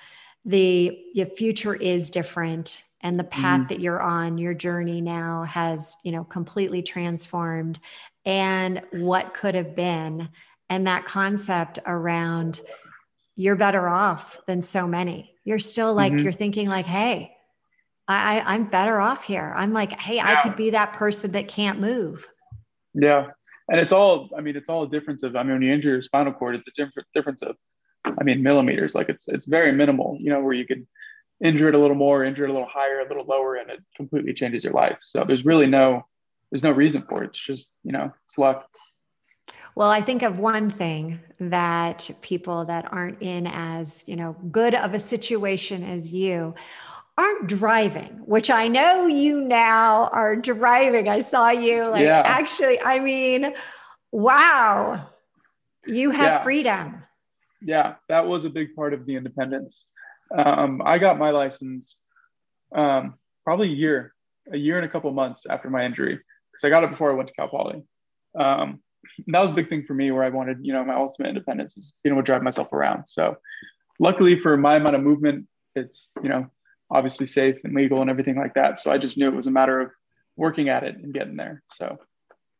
the 0.46 0.96
your 1.12 1.26
future 1.26 1.74
is 1.74 2.08
different 2.08 2.82
and 3.00 3.16
the 3.16 3.24
path 3.24 3.60
mm-hmm. 3.60 3.68
that 3.68 3.80
you're 3.80 4.00
on 4.00 4.38
your 4.38 4.54
journey 4.54 5.00
now 5.00 5.42
has 5.42 5.96
you 6.04 6.12
know 6.12 6.24
completely 6.24 6.82
transformed 6.82 7.78
and 8.24 8.80
what 8.92 9.34
could 9.34 9.54
have 9.54 9.74
been 9.74 10.28
and 10.70 10.86
that 10.86 11.04
concept 11.04 11.80
around 11.84 12.60
you're 13.34 13.56
better 13.56 13.88
off 13.88 14.38
than 14.46 14.62
so 14.62 14.86
many 14.86 15.34
you're 15.44 15.58
still 15.58 15.92
like 15.92 16.12
mm-hmm. 16.12 16.22
you're 16.22 16.32
thinking 16.32 16.68
like 16.68 16.86
hey 16.86 17.32
I, 18.08 18.38
I 18.38 18.54
am 18.54 18.66
better 18.66 19.00
off 19.00 19.24
here 19.24 19.52
i'm 19.56 19.72
like 19.72 20.00
hey 20.00 20.16
yeah. 20.16 20.38
i 20.38 20.42
could 20.42 20.54
be 20.54 20.70
that 20.70 20.92
person 20.92 21.32
that 21.32 21.48
can't 21.48 21.80
move 21.80 22.28
yeah 22.94 23.26
and 23.68 23.80
it's 23.80 23.92
all 23.92 24.30
i 24.38 24.40
mean 24.40 24.54
it's 24.54 24.68
all 24.68 24.84
a 24.84 24.88
difference 24.88 25.24
of 25.24 25.34
i 25.34 25.42
mean 25.42 25.54
when 25.54 25.62
you 25.62 25.72
injure 25.72 25.90
your 25.90 26.02
spinal 26.02 26.32
cord 26.32 26.54
it's 26.54 26.68
a 26.68 26.72
different 26.76 27.08
difference 27.14 27.42
of 27.42 27.56
I 28.18 28.24
mean, 28.24 28.42
millimeters. 28.42 28.94
Like 28.94 29.08
it's 29.08 29.28
it's 29.28 29.46
very 29.46 29.72
minimal. 29.72 30.16
You 30.20 30.30
know, 30.30 30.40
where 30.40 30.54
you 30.54 30.66
could 30.66 30.86
injure 31.42 31.68
it 31.68 31.74
a 31.74 31.78
little 31.78 31.96
more, 31.96 32.24
injure 32.24 32.44
it 32.44 32.50
a 32.50 32.52
little 32.52 32.68
higher, 32.68 33.00
a 33.00 33.08
little 33.08 33.24
lower, 33.24 33.56
and 33.56 33.70
it 33.70 33.80
completely 33.96 34.32
changes 34.32 34.64
your 34.64 34.72
life. 34.72 34.98
So 35.00 35.24
there's 35.26 35.44
really 35.44 35.66
no 35.66 36.06
there's 36.50 36.62
no 36.62 36.72
reason 36.72 37.02
for 37.08 37.22
it. 37.22 37.28
It's 37.28 37.44
just 37.44 37.76
you 37.82 37.92
know 37.92 38.12
it's 38.26 38.38
luck. 38.38 38.68
Well, 39.76 39.90
I 39.90 40.00
think 40.00 40.22
of 40.22 40.38
one 40.38 40.70
thing 40.70 41.20
that 41.38 42.10
people 42.22 42.64
that 42.64 42.90
aren't 42.92 43.20
in 43.20 43.46
as, 43.46 44.04
you 44.06 44.16
know, 44.16 44.34
good 44.50 44.74
of 44.74 44.94
a 44.94 44.98
situation 44.98 45.84
as 45.84 46.12
you 46.12 46.54
aren't 47.18 47.46
driving, 47.46 48.22
which 48.24 48.48
I 48.48 48.68
know 48.68 49.06
you 49.06 49.42
now 49.42 50.08
are 50.14 50.34
driving. 50.34 51.10
I 51.10 51.20
saw 51.20 51.50
you 51.50 51.84
like 51.88 52.02
yeah. 52.02 52.22
actually, 52.24 52.80
I 52.80 53.00
mean, 53.00 53.52
wow. 54.12 55.08
You 55.86 56.10
have 56.10 56.24
yeah. 56.24 56.42
freedom 56.42 57.02
yeah, 57.62 57.94
that 58.08 58.26
was 58.26 58.44
a 58.44 58.50
big 58.50 58.74
part 58.74 58.94
of 58.94 59.06
the 59.06 59.16
independence. 59.16 59.84
Um, 60.36 60.82
I 60.84 60.98
got 60.98 61.18
my 61.18 61.30
license 61.30 61.96
um, 62.74 63.14
probably 63.44 63.68
a 63.68 63.76
year, 63.76 64.14
a 64.52 64.56
year 64.56 64.76
and 64.76 64.86
a 64.86 64.88
couple 64.88 65.10
months 65.12 65.46
after 65.46 65.70
my 65.70 65.84
injury 65.84 66.14
because 66.16 66.64
I 66.64 66.70
got 66.70 66.84
it 66.84 66.90
before 66.90 67.10
I 67.10 67.14
went 67.14 67.28
to 67.28 67.34
Cal 67.34 67.48
Poly. 67.48 67.82
Um, 68.38 68.80
that 69.28 69.40
was 69.40 69.52
a 69.52 69.54
big 69.54 69.68
thing 69.68 69.84
for 69.84 69.94
me 69.94 70.10
where 70.10 70.24
I 70.24 70.30
wanted, 70.30 70.58
you 70.62 70.72
know, 70.72 70.84
my 70.84 70.94
ultimate 70.94 71.28
independence 71.28 71.76
is 71.76 71.94
being 72.02 72.14
able 72.14 72.22
to 72.22 72.26
drive 72.26 72.42
myself 72.42 72.72
around. 72.72 73.04
So 73.06 73.36
luckily 74.00 74.38
for 74.38 74.56
my 74.56 74.76
amount 74.76 74.96
of 74.96 75.02
movement, 75.02 75.46
it's, 75.74 76.10
you 76.22 76.28
know, 76.28 76.50
obviously 76.90 77.26
safe 77.26 77.56
and 77.64 77.74
legal 77.74 78.00
and 78.00 78.10
everything 78.10 78.36
like 78.36 78.54
that. 78.54 78.80
So 78.80 78.90
I 78.90 78.98
just 78.98 79.16
knew 79.16 79.28
it 79.28 79.34
was 79.34 79.46
a 79.46 79.52
matter 79.52 79.80
of 79.80 79.90
working 80.36 80.68
at 80.68 80.82
it 80.82 80.96
and 80.96 81.14
getting 81.14 81.36
there. 81.36 81.62
So. 81.74 81.98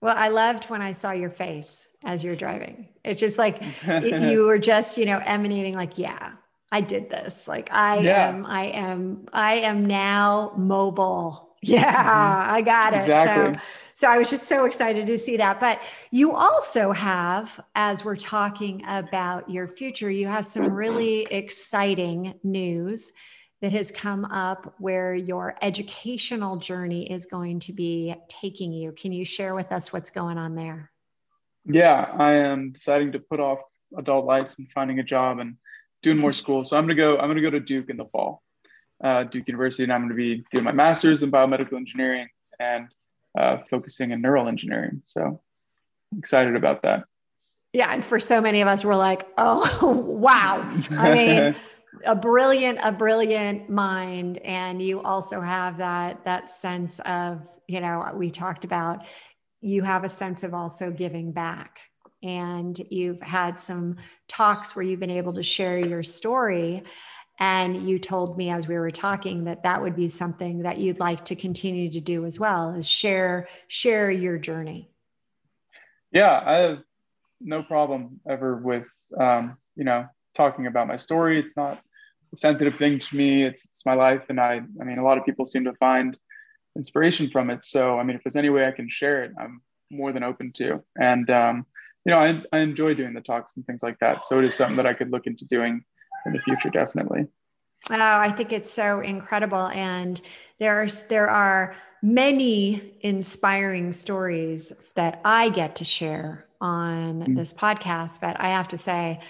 Well, 0.01 0.15
I 0.17 0.29
loved 0.29 0.65
when 0.65 0.83
I 0.83 0.93
saw 0.93 1.13
your 1.13 1.31
face 1.31 1.89
as 2.05 2.23
you're 2.23 2.37
driving. 2.37 2.89
It's 3.05 3.21
just 3.21 3.39
like 3.39 3.59
it, 3.87 4.23
you 4.31 4.45
were 4.45 4.59
just, 4.59 4.99
you 4.99 5.07
know, 5.07 5.21
emanating 5.25 5.75
like, 5.75 5.99
yeah, 5.99 6.33
I 6.71 6.81
did 6.81 7.11
this. 7.11 7.49
Like 7.49 7.71
I 7.73 8.01
yeah. 8.01 8.29
am, 8.29 8.47
I 8.47 8.67
am, 8.67 9.27
I 9.33 9.55
am 9.57 9.85
now 9.85 10.53
mobile. 10.57 11.45
Yeah, 11.63 11.83
mm-hmm. 11.83 12.55
I 12.55 12.61
got 12.61 12.95
it. 12.95 12.99
Exactly. 12.99 13.55
So, 13.55 13.61
so 13.95 14.09
I 14.09 14.19
was 14.19 14.31
just 14.31 14.47
so 14.47 14.67
excited 14.67 15.07
to 15.07 15.19
see 15.19 15.39
that. 15.39 15.59
But 15.59 15.81
you 16.13 16.33
also 16.33 16.93
have, 16.93 17.59
as 17.75 18.05
we're 18.05 18.15
talking 18.15 18.85
about 18.87 19.51
your 19.51 19.67
future, 19.67 20.09
you 20.09 20.29
have 20.29 20.47
some 20.47 20.71
really 20.71 21.23
exciting 21.23 22.39
news 22.45 23.15
that 23.63 23.73
has 23.73 23.91
come 23.91 24.25
up 24.27 24.75
where 24.79 25.15
your 25.15 25.57
educational 25.63 26.57
journey 26.57 27.11
is 27.11 27.25
going 27.25 27.61
to 27.61 27.73
be 27.73 28.15
taking 28.29 28.73
you. 28.73 28.93
Can 28.93 29.13
you 29.13 29.25
share 29.25 29.55
with 29.55 29.73
us 29.73 29.93
what's 29.93 30.11
going 30.11 30.39
on 30.39 30.55
there? 30.55 30.91
Yeah, 31.65 32.13
I 32.17 32.35
am 32.35 32.73
deciding 32.73 33.13
to 33.13 33.19
put 33.19 33.41
off 33.41 33.59
adult 33.97 34.27
life 34.27 34.51
and 34.59 34.69
finding 34.73 34.99
a 34.99 35.03
job 35.03 35.39
and 35.39 35.57
doing 36.03 36.21
more 36.21 36.33
school. 36.33 36.65
So 36.65 36.77
I'm 36.77 36.85
gonna 36.85 36.95
go. 36.95 37.19
I'm 37.19 37.29
gonna 37.29 37.43
go 37.43 37.51
to 37.51 37.61
Duke 37.61 37.91
in 37.91 37.97
the 37.97 38.05
fall, 38.05 38.43
uh, 39.03 39.25
Duke 39.25 39.49
University, 39.49 39.83
and 39.83 39.93
I'm 39.93 40.03
gonna 40.03 40.15
be 40.15 40.45
doing 40.53 40.65
my 40.65 40.73
master's 40.73 41.23
in 41.23 41.33
biomedical 41.33 41.75
engineering 41.75 42.29
and 42.61 42.89
uh, 43.37 43.59
focusing 43.69 44.13
in 44.13 44.21
neural 44.21 44.49
engineering. 44.49 45.03
So 45.07 45.41
excited 46.17 46.55
about 46.55 46.83
that. 46.83 47.05
Yeah, 47.73 47.93
and 47.93 48.05
for 48.05 48.21
so 48.21 48.41
many 48.41 48.61
of 48.61 48.69
us, 48.69 48.85
we're 48.85 48.95
like, 48.95 49.27
oh 49.39 49.91
wow. 49.97 50.69
I 50.91 51.15
mean. 51.15 51.57
a 52.05 52.15
brilliant 52.15 52.79
a 52.83 52.93
brilliant 52.93 53.69
mind. 53.69 54.39
And 54.39 54.81
you 54.81 55.03
also 55.03 55.41
have 55.41 55.79
that 55.79 56.25
that 56.25 56.51
sense 56.51 56.99
of 57.01 57.49
you 57.67 57.81
know 57.81 58.13
we 58.15 58.31
talked 58.31 58.65
about 58.65 59.05
you 59.61 59.83
have 59.83 60.05
a 60.05 60.09
sense 60.09 60.43
of 60.43 60.55
also 60.55 60.91
giving 60.91 61.33
back. 61.33 61.81
And 62.23 62.79
you've 62.91 63.21
had 63.23 63.61
some 63.61 63.97
talks 64.29 64.75
where 64.75 64.85
you've 64.85 65.01
been 65.01 65.11
able 65.11 65.35
to 65.35 65.43
share 65.43 65.79
your 65.79 66.03
story. 66.03 66.83
And 67.39 67.89
you 67.89 67.99
told 67.99 68.39
me 68.39 68.51
as 68.51 68.67
we 68.67 68.77
were 68.77 68.91
talking 68.91 69.45
that 69.45 69.63
that 69.65 69.83
would 69.83 69.95
be 69.95 70.09
something 70.09 70.63
that 70.63 70.79
you'd 70.79 70.99
like 70.99 71.27
to 71.27 71.37
continue 71.37 71.91
to 71.91 72.01
do 72.01 72.25
as 72.25 72.41
well 72.41 72.75
is 72.75 72.89
share 72.89 73.49
share 73.69 74.11
your 74.11 74.39
journey. 74.39 74.91
Yeah 76.13 76.43
i 76.45 76.59
have 76.59 76.79
no 77.41 77.63
problem 77.63 78.21
ever 78.29 78.57
with 78.57 78.85
um, 79.19 79.59
you 79.77 79.85
know 79.85 80.07
talking 80.37 80.67
about 80.67 80.87
my 80.87 80.97
story 80.97 81.39
it's 81.39 81.57
not 81.57 81.81
a 82.33 82.37
sensitive 82.37 82.77
thing 82.79 83.01
to 83.01 83.17
me 83.17 83.45
it's, 83.45 83.65
it's 83.65 83.87
my 83.87 83.95
life 83.95 84.23
and 84.29 84.41
i 84.41 84.61
i 84.81 84.85
mean 84.85 84.99
a 84.99 85.05
lot 85.05 85.19
of 85.19 85.25
people 85.25 85.47
seem 85.47 85.65
to 85.65 85.73
find 85.75 86.19
inspiration 86.77 87.31
from 87.31 87.51
it 87.51 87.65
so 87.65 87.99
i 87.99 88.03
mean 88.03 88.17
if 88.17 88.23
there's 88.23 88.37
any 88.37 88.51
way 88.51 88.67
i 88.67 88.73
can 88.73 88.89
share 88.89 89.25
it 89.25 89.33
i'm 89.41 89.61
more 89.91 90.13
than 90.13 90.23
open 90.23 90.53
to 90.53 90.83
and 90.97 91.31
um, 91.31 91.65
you 92.07 92.13
know, 92.13 92.21
I, 92.21 92.41
I 92.53 92.61
enjoy 92.61 92.95
doing 92.95 93.15
the 93.15 93.21
talks 93.21 93.55
and 93.57 93.67
things 93.67 93.83
like 93.83 93.99
that. 93.99 94.25
So 94.25 94.39
it 94.39 94.45
is 94.45 94.55
something 94.55 94.77
that 94.77 94.87
I 94.87 94.95
could 94.95 95.11
look 95.11 95.27
into 95.27 95.45
doing 95.45 95.85
in 96.25 96.33
the 96.33 96.39
future, 96.39 96.71
definitely. 96.71 97.27
Oh, 97.91 97.97
I 97.99 98.31
think 98.31 98.53
it's 98.53 98.71
so 98.71 99.01
incredible. 99.01 99.67
And 99.69 100.21
there's 100.59 101.09
there 101.09 101.29
are 101.29 101.75
many 102.03 102.95
inspiring 103.01 103.93
stories 103.93 104.73
that 104.95 105.21
I 105.25 105.49
get 105.49 105.75
to 105.77 105.85
share 105.85 106.47
on 106.61 107.23
mm-hmm. 107.23 107.35
this 107.35 107.53
podcast. 107.53 108.21
But 108.21 108.41
I 108.41 108.51
have 108.51 108.69
to 108.69 108.79
say, 108.79 109.21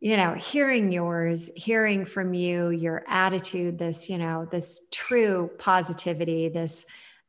you 0.00 0.16
know, 0.16 0.34
hearing 0.34 0.92
yours, 0.92 1.50
hearing 1.56 2.04
from 2.04 2.32
you, 2.34 2.70
your 2.70 3.04
attitude, 3.08 3.78
this, 3.78 4.08
you 4.08 4.18
know, 4.18 4.46
this 4.50 4.86
true 4.92 5.50
positivity, 5.58 6.48
this 6.48 6.86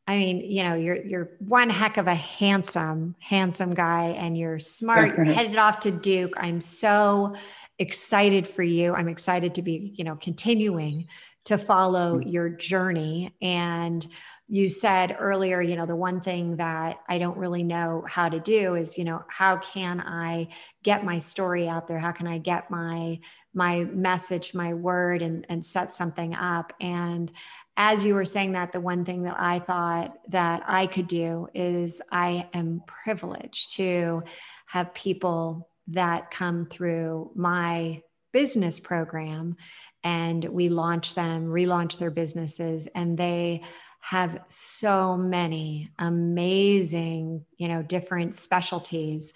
I 0.10 0.18
mean, 0.18 0.40
you 0.40 0.64
know, 0.64 0.74
you're 0.74 1.06
you're 1.06 1.30
one 1.38 1.70
heck 1.70 1.98
of 1.98 2.08
a 2.08 2.16
handsome, 2.16 3.16
handsome 3.20 3.76
guy, 3.76 4.06
and 4.18 4.36
you're 4.36 4.58
smart. 4.58 5.16
You're 5.16 5.26
headed 5.26 5.58
off 5.58 5.82
to 5.82 5.92
Duke. 5.92 6.34
I'm 6.36 6.62
so 6.62 7.36
excited 7.78 8.48
for 8.48 8.64
you. 8.64 8.96
I'm 8.96 9.08
excited 9.08 9.54
to 9.54 9.62
be, 9.62 9.94
you 9.96 10.04
know, 10.04 10.16
continuing 10.16 11.10
to 11.46 11.58
follow 11.58 12.20
mm. 12.20 12.32
your 12.32 12.50
journey. 12.50 13.36
And 13.42 14.06
you 14.48 14.68
said 14.68 15.16
earlier, 15.20 15.62
you 15.62 15.76
know, 15.76 15.86
the 15.86 15.96
one 15.96 16.22
thing 16.22 16.58
that 16.58 17.00
I 17.08 17.20
don't 17.20 17.38
really 17.38 17.64
know 17.64 18.04
how 18.08 18.30
to 18.30 18.40
do 18.40 18.76
is, 18.76 18.98
you 18.98 19.04
know, 19.04 19.24
how 19.28 19.58
can 19.58 20.02
I 20.02 20.48
get 20.84 21.06
my 21.06 21.20
story 21.20 21.70
out 21.70 21.88
there? 21.88 22.00
How 22.00 22.12
can 22.12 22.28
I 22.28 22.40
get 22.40 22.72
my 22.72 23.20
my 23.54 23.84
message, 23.84 24.54
my 24.54 24.74
word, 24.74 25.22
and 25.22 25.46
and 25.50 25.66
set 25.66 25.92
something 25.92 26.34
up? 26.34 26.74
And 26.82 27.32
as 27.78 28.04
you 28.04 28.16
were 28.16 28.26
saying 28.26 28.54
that, 28.54 28.72
the 28.72 28.82
one 28.82 29.06
thing 29.06 29.24
that 29.24 29.40
I 29.40 29.60
thought 29.60 30.16
that 30.30 30.64
I 30.68 30.88
could 30.88 31.08
do 31.08 31.48
is 31.54 32.02
I 32.12 32.50
am 32.54 32.82
privileged 32.88 33.76
to 33.76 34.24
have 34.66 34.94
people 34.94 35.70
that 35.88 36.32
come 36.32 36.66
through 36.66 37.32
my 37.36 38.02
business 38.32 38.80
program 38.80 39.56
and 40.04 40.44
we 40.46 40.70
launch 40.70 41.16
them, 41.16 41.48
relaunch 41.48 41.98
their 41.98 42.12
businesses, 42.12 42.88
and 42.88 43.18
they 43.18 43.64
have 44.02 44.44
so 44.50 45.18
many 45.18 45.92
amazing, 46.00 47.46
you 47.58 47.68
know, 47.68 47.82
different 47.82 48.34
specialties. 48.36 49.34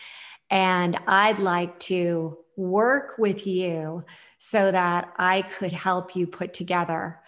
And 0.50 0.98
I'd 1.08 1.40
like 1.40 1.80
to 1.82 2.38
work 2.56 3.18
with 3.18 3.46
you 3.48 4.06
so 4.38 4.72
that 4.72 5.14
I 5.18 5.42
could 5.42 5.74
help 5.74 6.16
you 6.16 6.28
put 6.28 6.54
together 6.54 7.20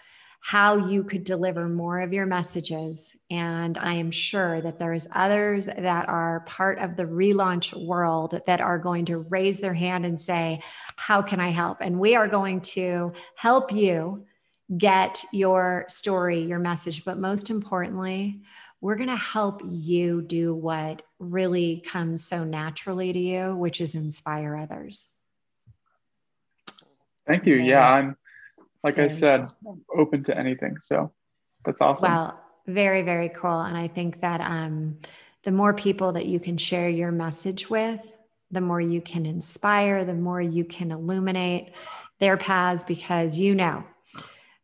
how 0.46 0.76
you 0.76 1.02
could 1.02 1.24
deliver 1.24 1.68
more 1.68 1.98
of 1.98 2.12
your 2.12 2.24
messages. 2.24 3.16
And 3.32 3.76
I 3.76 3.94
am 3.94 4.12
sure 4.12 4.60
that 4.60 4.78
there's 4.78 5.08
others 5.12 5.66
that 5.66 6.08
are 6.08 6.44
part 6.46 6.78
of 6.78 6.96
the 6.96 7.02
relaunch 7.02 7.74
world 7.84 8.40
that 8.46 8.60
are 8.60 8.78
going 8.78 9.06
to 9.06 9.18
raise 9.18 9.58
their 9.58 9.74
hand 9.74 10.06
and 10.06 10.20
say, 10.20 10.60
How 10.94 11.20
can 11.20 11.40
I 11.40 11.48
help? 11.48 11.78
And 11.80 11.98
we 11.98 12.14
are 12.14 12.28
going 12.28 12.60
to 12.60 13.12
help 13.34 13.72
you 13.72 14.24
get 14.78 15.20
your 15.32 15.84
story, 15.88 16.42
your 16.42 16.60
message. 16.60 17.04
But 17.04 17.18
most 17.18 17.50
importantly, 17.50 18.42
we're 18.80 18.94
going 18.94 19.10
to 19.10 19.16
help 19.16 19.62
you 19.64 20.22
do 20.22 20.54
what 20.54 21.02
really 21.18 21.82
comes 21.84 22.24
so 22.24 22.44
naturally 22.44 23.12
to 23.12 23.18
you, 23.18 23.56
which 23.56 23.80
is 23.80 23.96
inspire 23.96 24.56
others. 24.56 25.08
Thank 27.26 27.46
you. 27.46 27.56
Yeah, 27.56 27.82
I'm 27.84 28.16
like 28.86 28.96
very 28.96 29.08
I 29.08 29.12
said, 29.12 29.48
open 29.94 30.22
to 30.24 30.38
anything. 30.38 30.76
So 30.80 31.12
that's 31.64 31.80
awesome. 31.80 32.08
Well, 32.08 32.40
very, 32.68 33.02
very 33.02 33.28
cool. 33.28 33.60
And 33.60 33.76
I 33.76 33.88
think 33.88 34.20
that 34.20 34.40
um, 34.40 34.98
the 35.42 35.50
more 35.50 35.74
people 35.74 36.12
that 36.12 36.26
you 36.26 36.38
can 36.38 36.56
share 36.56 36.88
your 36.88 37.10
message 37.10 37.68
with, 37.68 38.00
the 38.52 38.60
more 38.60 38.80
you 38.80 39.00
can 39.00 39.26
inspire, 39.26 40.04
the 40.04 40.14
more 40.14 40.40
you 40.40 40.64
can 40.64 40.92
illuminate 40.92 41.72
their 42.20 42.36
paths 42.36 42.84
because 42.84 43.36
you 43.36 43.56
know, 43.56 43.82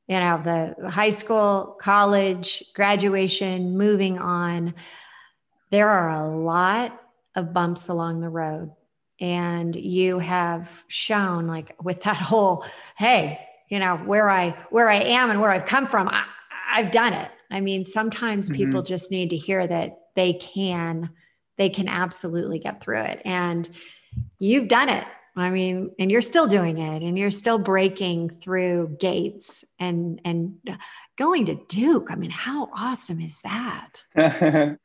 you 0.06 0.20
know, 0.20 0.40
the 0.42 0.88
high 0.88 1.10
school, 1.10 1.76
college, 1.80 2.62
graduation, 2.74 3.76
moving 3.76 4.20
on, 4.20 4.74
there 5.70 5.88
are 5.88 6.10
a 6.10 6.28
lot 6.28 6.96
of 7.34 7.52
bumps 7.52 7.88
along 7.88 8.20
the 8.20 8.28
road. 8.28 8.70
And 9.20 9.74
you 9.74 10.20
have 10.20 10.84
shown, 10.86 11.48
like, 11.48 11.74
with 11.82 12.02
that 12.02 12.16
whole, 12.16 12.64
hey, 12.96 13.40
you 13.72 13.78
know 13.78 13.96
where 13.96 14.28
i 14.28 14.50
where 14.68 14.90
i 14.90 14.96
am 14.96 15.30
and 15.30 15.40
where 15.40 15.50
i've 15.50 15.64
come 15.64 15.86
from 15.86 16.06
I, 16.06 16.24
have 16.82 16.90
done 16.90 17.14
it. 17.14 17.30
I 17.50 17.60
mean 17.60 17.84
sometimes 17.84 18.46
mm-hmm. 18.46 18.56
people 18.56 18.82
just 18.82 19.10
need 19.10 19.30
to 19.30 19.36
hear 19.36 19.66
that 19.66 19.98
they 20.14 20.34
can 20.34 21.10
they 21.56 21.70
can 21.70 21.88
absolutely 21.88 22.58
get 22.58 22.82
through 22.82 23.00
it. 23.00 23.22
And 23.24 23.68
you've 24.38 24.68
done 24.68 24.90
it. 24.90 25.04
I 25.36 25.48
mean 25.48 25.90
and 25.98 26.10
you're 26.10 26.20
still 26.20 26.46
doing 26.46 26.78
it 26.78 27.02
and 27.02 27.18
you're 27.18 27.30
still 27.30 27.58
breaking 27.58 28.28
through 28.28 28.96
gates 29.00 29.64
and 29.78 30.20
and 30.24 30.56
going 31.16 31.46
to 31.46 31.54
duke. 31.68 32.08
I 32.10 32.16
mean 32.16 32.30
how 32.30 32.68
awesome 32.76 33.20
is 33.20 33.40
that? 33.40 33.90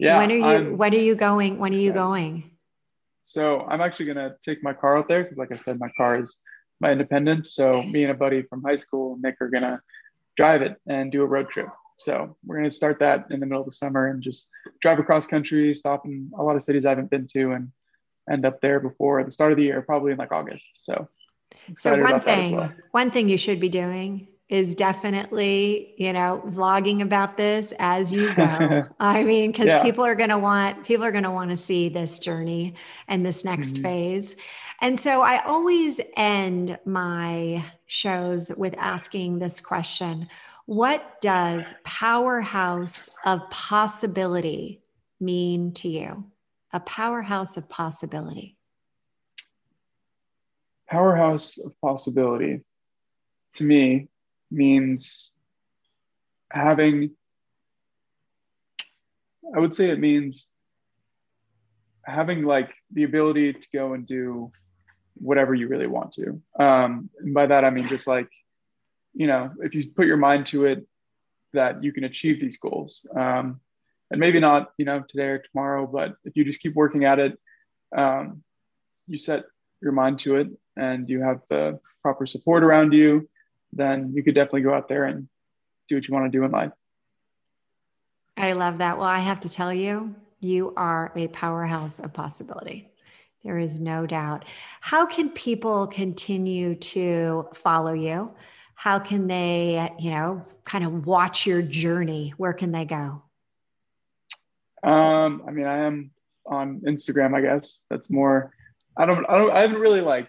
Yeah 0.00 0.16
when 0.16 0.32
are 0.32 0.34
you 0.34 0.44
I'm, 0.44 0.76
when 0.76 0.92
are 0.92 0.98
you 0.98 1.14
going 1.14 1.58
when 1.58 1.72
are 1.72 1.78
you 1.78 1.92
going? 1.92 2.50
So 3.22 3.60
i'm 3.60 3.80
actually 3.80 4.06
going 4.06 4.16
to 4.16 4.34
take 4.44 4.60
my 4.60 4.72
car 4.72 4.98
out 4.98 5.06
there 5.06 5.22
because 5.22 5.38
like 5.38 5.52
i 5.52 5.56
said 5.56 5.78
my 5.78 5.88
car 5.96 6.20
is 6.20 6.36
my 6.80 6.92
independence. 6.92 7.54
So 7.54 7.82
me 7.82 8.02
and 8.02 8.12
a 8.12 8.14
buddy 8.14 8.42
from 8.42 8.62
high 8.62 8.76
school, 8.76 9.18
Nick, 9.20 9.36
are 9.40 9.48
gonna 9.48 9.80
drive 10.36 10.62
it 10.62 10.76
and 10.86 11.12
do 11.12 11.22
a 11.22 11.26
road 11.26 11.48
trip. 11.50 11.68
So 11.96 12.36
we're 12.44 12.56
gonna 12.56 12.70
start 12.70 12.98
that 13.00 13.26
in 13.30 13.40
the 13.40 13.46
middle 13.46 13.60
of 13.60 13.66
the 13.66 13.72
summer 13.72 14.08
and 14.08 14.22
just 14.22 14.48
drive 14.80 14.98
across 14.98 15.26
country, 15.26 15.74
stop 15.74 16.04
in 16.06 16.30
a 16.36 16.42
lot 16.42 16.56
of 16.56 16.62
cities 16.62 16.84
I 16.84 16.90
haven't 16.90 17.10
been 17.10 17.28
to, 17.28 17.52
and 17.52 17.70
end 18.30 18.46
up 18.46 18.60
there 18.60 18.80
before 18.80 19.22
the 19.22 19.30
start 19.30 19.52
of 19.52 19.58
the 19.58 19.64
year, 19.64 19.82
probably 19.82 20.12
in 20.12 20.18
like 20.18 20.32
August. 20.32 20.84
So 20.84 21.08
so 21.76 22.00
one 22.00 22.20
thing, 22.20 22.56
well. 22.56 22.72
one 22.90 23.10
thing 23.10 23.28
you 23.28 23.38
should 23.38 23.60
be 23.60 23.68
doing 23.68 24.28
is 24.48 24.74
definitely, 24.74 25.94
you 25.96 26.12
know, 26.12 26.42
vlogging 26.46 27.00
about 27.00 27.36
this 27.36 27.72
as 27.78 28.12
you 28.12 28.32
go. 28.34 28.84
I 29.00 29.24
mean, 29.24 29.52
because 29.52 29.68
yeah. 29.68 29.82
people 29.82 30.04
are 30.04 30.14
going 30.14 30.30
to 30.30 30.38
want, 30.38 30.84
people 30.84 31.04
are 31.04 31.12
going 31.12 31.24
to 31.24 31.30
want 31.30 31.50
to 31.50 31.56
see 31.56 31.88
this 31.88 32.18
journey 32.18 32.74
and 33.08 33.24
this 33.24 33.44
next 33.44 33.74
mm-hmm. 33.74 33.84
phase. 33.84 34.36
And 34.82 35.00
so 35.00 35.22
I 35.22 35.42
always 35.44 36.00
end 36.16 36.78
my 36.84 37.64
shows 37.86 38.52
with 38.56 38.74
asking 38.76 39.38
this 39.38 39.60
question 39.60 40.28
What 40.66 41.20
does 41.22 41.74
powerhouse 41.84 43.08
of 43.24 43.48
possibility 43.48 44.82
mean 45.20 45.72
to 45.74 45.88
you? 45.88 46.26
A 46.72 46.80
powerhouse 46.80 47.56
of 47.56 47.70
possibility. 47.70 48.58
Powerhouse 50.90 51.56
of 51.56 51.72
possibility 51.80 52.60
to 53.54 53.64
me 53.64 54.08
means 54.54 55.32
having, 56.50 57.10
I 59.54 59.58
would 59.58 59.74
say 59.74 59.90
it 59.90 59.98
means 59.98 60.48
having 62.04 62.44
like 62.44 62.70
the 62.92 63.04
ability 63.04 63.52
to 63.54 63.66
go 63.72 63.94
and 63.94 64.06
do 64.06 64.52
whatever 65.14 65.54
you 65.54 65.68
really 65.68 65.86
want 65.86 66.14
to. 66.14 66.40
Um, 66.58 67.10
and 67.20 67.34
by 67.34 67.46
that, 67.46 67.64
I 67.64 67.70
mean 67.70 67.86
just 67.88 68.06
like, 68.06 68.28
you 69.14 69.26
know, 69.26 69.50
if 69.60 69.74
you 69.74 69.90
put 69.90 70.06
your 70.06 70.16
mind 70.16 70.46
to 70.46 70.66
it, 70.66 70.86
that 71.52 71.82
you 71.84 71.92
can 71.92 72.04
achieve 72.04 72.40
these 72.40 72.58
goals. 72.58 73.06
Um, 73.16 73.60
and 74.10 74.20
maybe 74.20 74.40
not, 74.40 74.72
you 74.76 74.84
know, 74.84 75.02
today 75.08 75.28
or 75.28 75.38
tomorrow, 75.38 75.86
but 75.86 76.16
if 76.24 76.36
you 76.36 76.44
just 76.44 76.60
keep 76.60 76.74
working 76.74 77.04
at 77.04 77.18
it, 77.18 77.38
um, 77.96 78.42
you 79.06 79.18
set 79.18 79.44
your 79.80 79.92
mind 79.92 80.18
to 80.20 80.36
it 80.36 80.48
and 80.76 81.08
you 81.08 81.22
have 81.22 81.40
the 81.48 81.78
proper 82.02 82.26
support 82.26 82.64
around 82.64 82.92
you, 82.92 83.28
then 83.76 84.12
you 84.14 84.22
could 84.22 84.34
definitely 84.34 84.62
go 84.62 84.74
out 84.74 84.88
there 84.88 85.04
and 85.04 85.28
do 85.88 85.96
what 85.96 86.06
you 86.06 86.14
want 86.14 86.30
to 86.30 86.38
do 86.38 86.44
in 86.44 86.50
life. 86.50 86.72
I 88.36 88.52
love 88.52 88.78
that. 88.78 88.98
Well, 88.98 89.06
I 89.06 89.18
have 89.18 89.40
to 89.40 89.48
tell 89.48 89.72
you, 89.72 90.14
you 90.40 90.72
are 90.76 91.12
a 91.14 91.28
powerhouse 91.28 91.98
of 91.98 92.12
possibility. 92.12 92.90
There 93.44 93.58
is 93.58 93.78
no 93.78 94.06
doubt. 94.06 94.46
How 94.80 95.06
can 95.06 95.28
people 95.28 95.86
continue 95.86 96.74
to 96.76 97.48
follow 97.54 97.92
you? 97.92 98.32
How 98.74 98.98
can 98.98 99.26
they, 99.28 99.90
you 99.98 100.10
know, 100.10 100.44
kind 100.64 100.84
of 100.84 101.06
watch 101.06 101.46
your 101.46 101.62
journey? 101.62 102.34
Where 102.36 102.54
can 102.54 102.72
they 102.72 102.84
go? 102.84 103.22
Um, 104.82 105.42
I 105.46 105.50
mean, 105.50 105.66
I 105.66 105.84
am 105.84 106.10
on 106.46 106.80
Instagram, 106.80 107.34
I 107.34 107.40
guess. 107.40 107.82
That's 107.88 108.10
more 108.10 108.52
I 108.96 109.06
don't 109.06 109.24
I 109.28 109.38
don't 109.38 109.50
I 109.50 109.60
haven't 109.62 109.80
really 109.80 110.00
like 110.00 110.28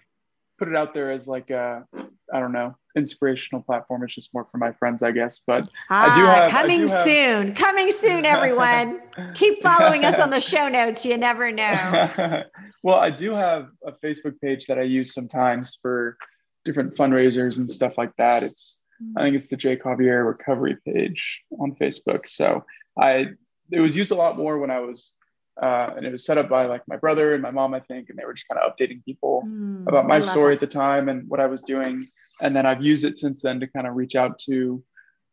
put 0.58 0.68
it 0.68 0.76
out 0.76 0.94
there 0.94 1.12
as 1.12 1.28
like 1.28 1.50
a 1.50 1.84
I 2.32 2.40
don't 2.40 2.52
know 2.52 2.76
inspirational 2.96 3.62
platform. 3.62 4.02
It's 4.02 4.14
just 4.14 4.32
more 4.34 4.46
for 4.50 4.58
my 4.58 4.72
friends, 4.72 5.02
I 5.02 5.12
guess. 5.12 5.40
But 5.46 5.68
ah, 5.90 6.12
I 6.12 6.18
do 6.18 6.24
have 6.24 6.50
coming 6.50 6.80
do 6.80 6.88
soon, 6.88 7.54
coming 7.54 7.90
soon, 7.90 8.24
everyone. 8.36 9.00
Keep 9.34 9.62
following 9.62 10.04
us 10.04 10.18
on 10.18 10.30
the 10.30 10.40
show 10.40 10.68
notes. 10.68 11.04
You 11.04 11.16
never 11.16 11.52
know. 11.52 12.42
well, 12.82 12.98
I 12.98 13.10
do 13.10 13.32
have 13.32 13.68
a 13.86 13.92
Facebook 13.92 14.40
page 14.40 14.66
that 14.66 14.78
I 14.78 14.82
use 14.82 15.14
sometimes 15.14 15.78
for 15.80 16.16
different 16.64 16.96
fundraisers 16.96 17.58
and 17.58 17.70
stuff 17.70 17.96
like 17.96 18.14
that. 18.16 18.42
It's 18.42 18.82
I 19.16 19.22
think 19.22 19.36
it's 19.36 19.50
the 19.50 19.56
Jay 19.56 19.76
Javier 19.76 20.26
Recovery 20.26 20.78
page 20.84 21.42
on 21.60 21.76
Facebook. 21.76 22.28
So 22.28 22.64
I 22.98 23.28
it 23.70 23.80
was 23.80 23.96
used 23.96 24.10
a 24.10 24.16
lot 24.16 24.36
more 24.36 24.58
when 24.58 24.70
I 24.70 24.80
was 24.80 25.14
uh, 25.60 25.90
and 25.96 26.04
it 26.04 26.12
was 26.12 26.24
set 26.26 26.36
up 26.36 26.48
by 26.48 26.66
like 26.66 26.82
my 26.86 26.96
brother 26.96 27.32
and 27.32 27.42
my 27.42 27.50
mom, 27.50 27.72
I 27.72 27.80
think, 27.80 28.10
and 28.10 28.18
they 28.18 28.24
were 28.24 28.34
just 28.34 28.46
kind 28.48 28.60
of 28.60 28.70
updating 28.70 29.02
people 29.04 29.44
mm, 29.46 29.86
about 29.86 30.06
my 30.06 30.20
story 30.20 30.54
at 30.54 30.60
the 30.60 30.66
time 30.66 31.08
and 31.08 31.26
what 31.28 31.40
I 31.40 31.46
was 31.46 31.62
doing. 31.62 32.08
And 32.40 32.54
then 32.54 32.66
I've 32.66 32.84
used 32.84 33.04
it 33.04 33.16
since 33.16 33.42
then 33.42 33.60
to 33.60 33.66
kind 33.66 33.86
of 33.86 33.94
reach 33.94 34.14
out 34.14 34.38
to 34.40 34.82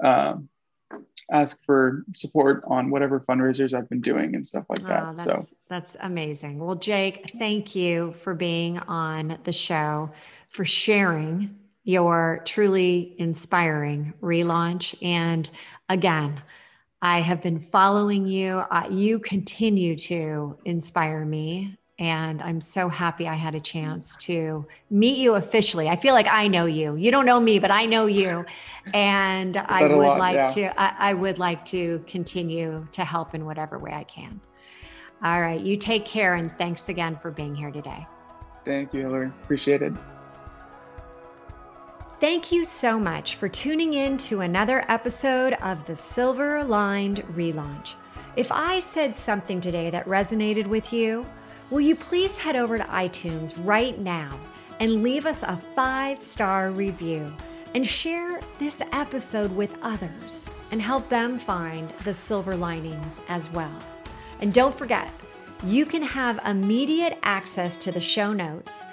um, 0.03 0.49
ask 1.31 1.63
for 1.65 2.03
support 2.15 2.63
on 2.67 2.89
whatever 2.89 3.19
fundraisers 3.19 3.73
I've 3.73 3.89
been 3.89 4.01
doing 4.01 4.35
and 4.35 4.45
stuff 4.45 4.65
like 4.69 4.79
that. 4.87 5.03
Oh, 5.03 5.13
that's, 5.13 5.23
so 5.23 5.55
that's 5.69 5.97
amazing. 6.01 6.59
Well, 6.59 6.75
Jake, 6.75 7.31
thank 7.39 7.75
you 7.75 8.13
for 8.13 8.33
being 8.33 8.79
on 8.79 9.37
the 9.43 9.53
show, 9.53 10.11
for 10.49 10.65
sharing 10.65 11.57
your 11.83 12.41
truly 12.45 13.15
inspiring 13.17 14.13
relaunch. 14.21 14.95
And 15.01 15.49
again, 15.89 16.41
I 17.01 17.19
have 17.19 17.41
been 17.41 17.59
following 17.59 18.27
you. 18.27 18.63
Uh, 18.71 18.87
you 18.89 19.19
continue 19.19 19.97
to 19.97 20.57
inspire 20.63 21.25
me. 21.25 21.77
And 21.99 22.41
I'm 22.41 22.59
so 22.59 22.89
happy 22.89 23.27
I 23.27 23.35
had 23.35 23.53
a 23.53 23.59
chance 23.59 24.17
to 24.17 24.65
meet 24.89 25.19
you 25.19 25.35
officially. 25.35 25.89
I 25.89 25.95
feel 25.95 26.13
like 26.13 26.25
I 26.27 26.47
know 26.47 26.65
you. 26.65 26.95
You 26.95 27.11
don't 27.11 27.25
know 27.25 27.39
me, 27.39 27.59
but 27.59 27.69
I 27.69 27.85
know 27.85 28.07
you. 28.07 28.45
And 28.93 29.55
I 29.57 29.83
would 29.83 29.97
lot, 29.97 30.17
like 30.17 30.35
yeah. 30.35 30.47
to, 30.47 30.81
I, 30.81 31.11
I 31.11 31.13
would 31.13 31.37
like 31.37 31.63
to 31.65 32.03
continue 32.07 32.87
to 32.93 33.05
help 33.05 33.35
in 33.35 33.45
whatever 33.45 33.77
way 33.77 33.93
I 33.93 34.03
can. 34.05 34.41
All 35.23 35.39
right. 35.39 35.61
You 35.61 35.77
take 35.77 36.03
care. 36.03 36.33
And 36.33 36.51
thanks 36.57 36.89
again 36.89 37.15
for 37.15 37.29
being 37.29 37.55
here 37.55 37.69
today. 37.69 38.07
Thank 38.65 38.93
you, 38.93 39.01
Hilary. 39.01 39.27
Appreciate 39.43 39.83
it. 39.83 39.93
Thank 42.19 42.51
you 42.51 42.65
so 42.65 42.99
much 42.99 43.35
for 43.35 43.49
tuning 43.49 43.93
in 43.93 44.17
to 44.17 44.41
another 44.41 44.83
episode 44.87 45.53
of 45.61 45.85
the 45.85 45.95
Silver 45.95 46.63
Lined 46.63 47.17
Relaunch. 47.35 47.95
If 48.35 48.51
I 48.51 48.79
said 48.79 49.17
something 49.17 49.59
today 49.61 49.89
that 49.89 50.05
resonated 50.05 50.65
with 50.65 50.91
you, 50.93 51.25
will 51.73 51.81
you 51.81 51.95
please 51.95 52.37
head 52.37 52.55
over 52.55 52.77
to 52.77 52.83
iTunes 52.83 53.55
right 53.65 53.97
now 53.97 54.39
and 54.79 55.01
leave 55.01 55.25
us 55.25 55.41
a 55.41 55.59
five 55.73 56.21
star 56.21 56.69
review 56.69 57.33
and 57.73 57.87
share 57.87 58.39
this 58.59 58.79
episode 58.91 59.51
with 59.55 59.75
others 59.81 60.45
and 60.69 60.79
help 60.79 61.09
them 61.09 61.39
find 61.39 61.89
the 62.03 62.13
silver 62.13 62.55
linings 62.55 63.19
as 63.27 63.49
well. 63.49 63.75
And 64.39 64.53
don't 64.53 64.77
forget, 64.77 65.11
you 65.65 65.87
can 65.87 66.03
have 66.03 66.39
immediate 66.45 67.17
access 67.23 67.75
to 67.77 67.91
the 67.91 67.99
show 67.99 68.33
notes, 68.33 68.83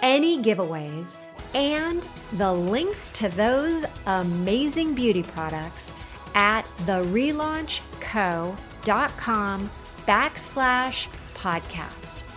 any 0.00 0.42
giveaways, 0.42 1.16
and 1.52 2.02
the 2.38 2.50
links 2.50 3.10
to 3.10 3.28
those 3.28 3.84
amazing 4.06 4.94
beauty 4.94 5.24
products 5.24 5.92
at 6.34 6.64
therelaunchco.com 6.86 9.70
backslash 10.06 11.06
podcast. 11.34 12.29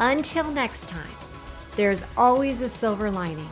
Until 0.00 0.50
next 0.50 0.88
time, 0.88 1.10
there's 1.76 2.04
always 2.16 2.60
a 2.60 2.68
silver 2.68 3.10
lining. 3.10 3.48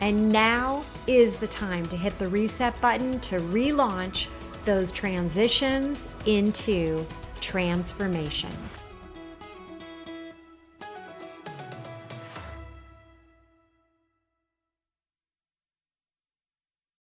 And 0.00 0.30
now 0.30 0.84
is 1.06 1.36
the 1.36 1.46
time 1.46 1.86
to 1.86 1.96
hit 1.96 2.18
the 2.18 2.28
reset 2.28 2.78
button 2.80 3.18
to 3.20 3.38
relaunch 3.38 4.28
those 4.64 4.92
transitions 4.92 6.06
into 6.26 7.06
transformations. 7.40 8.82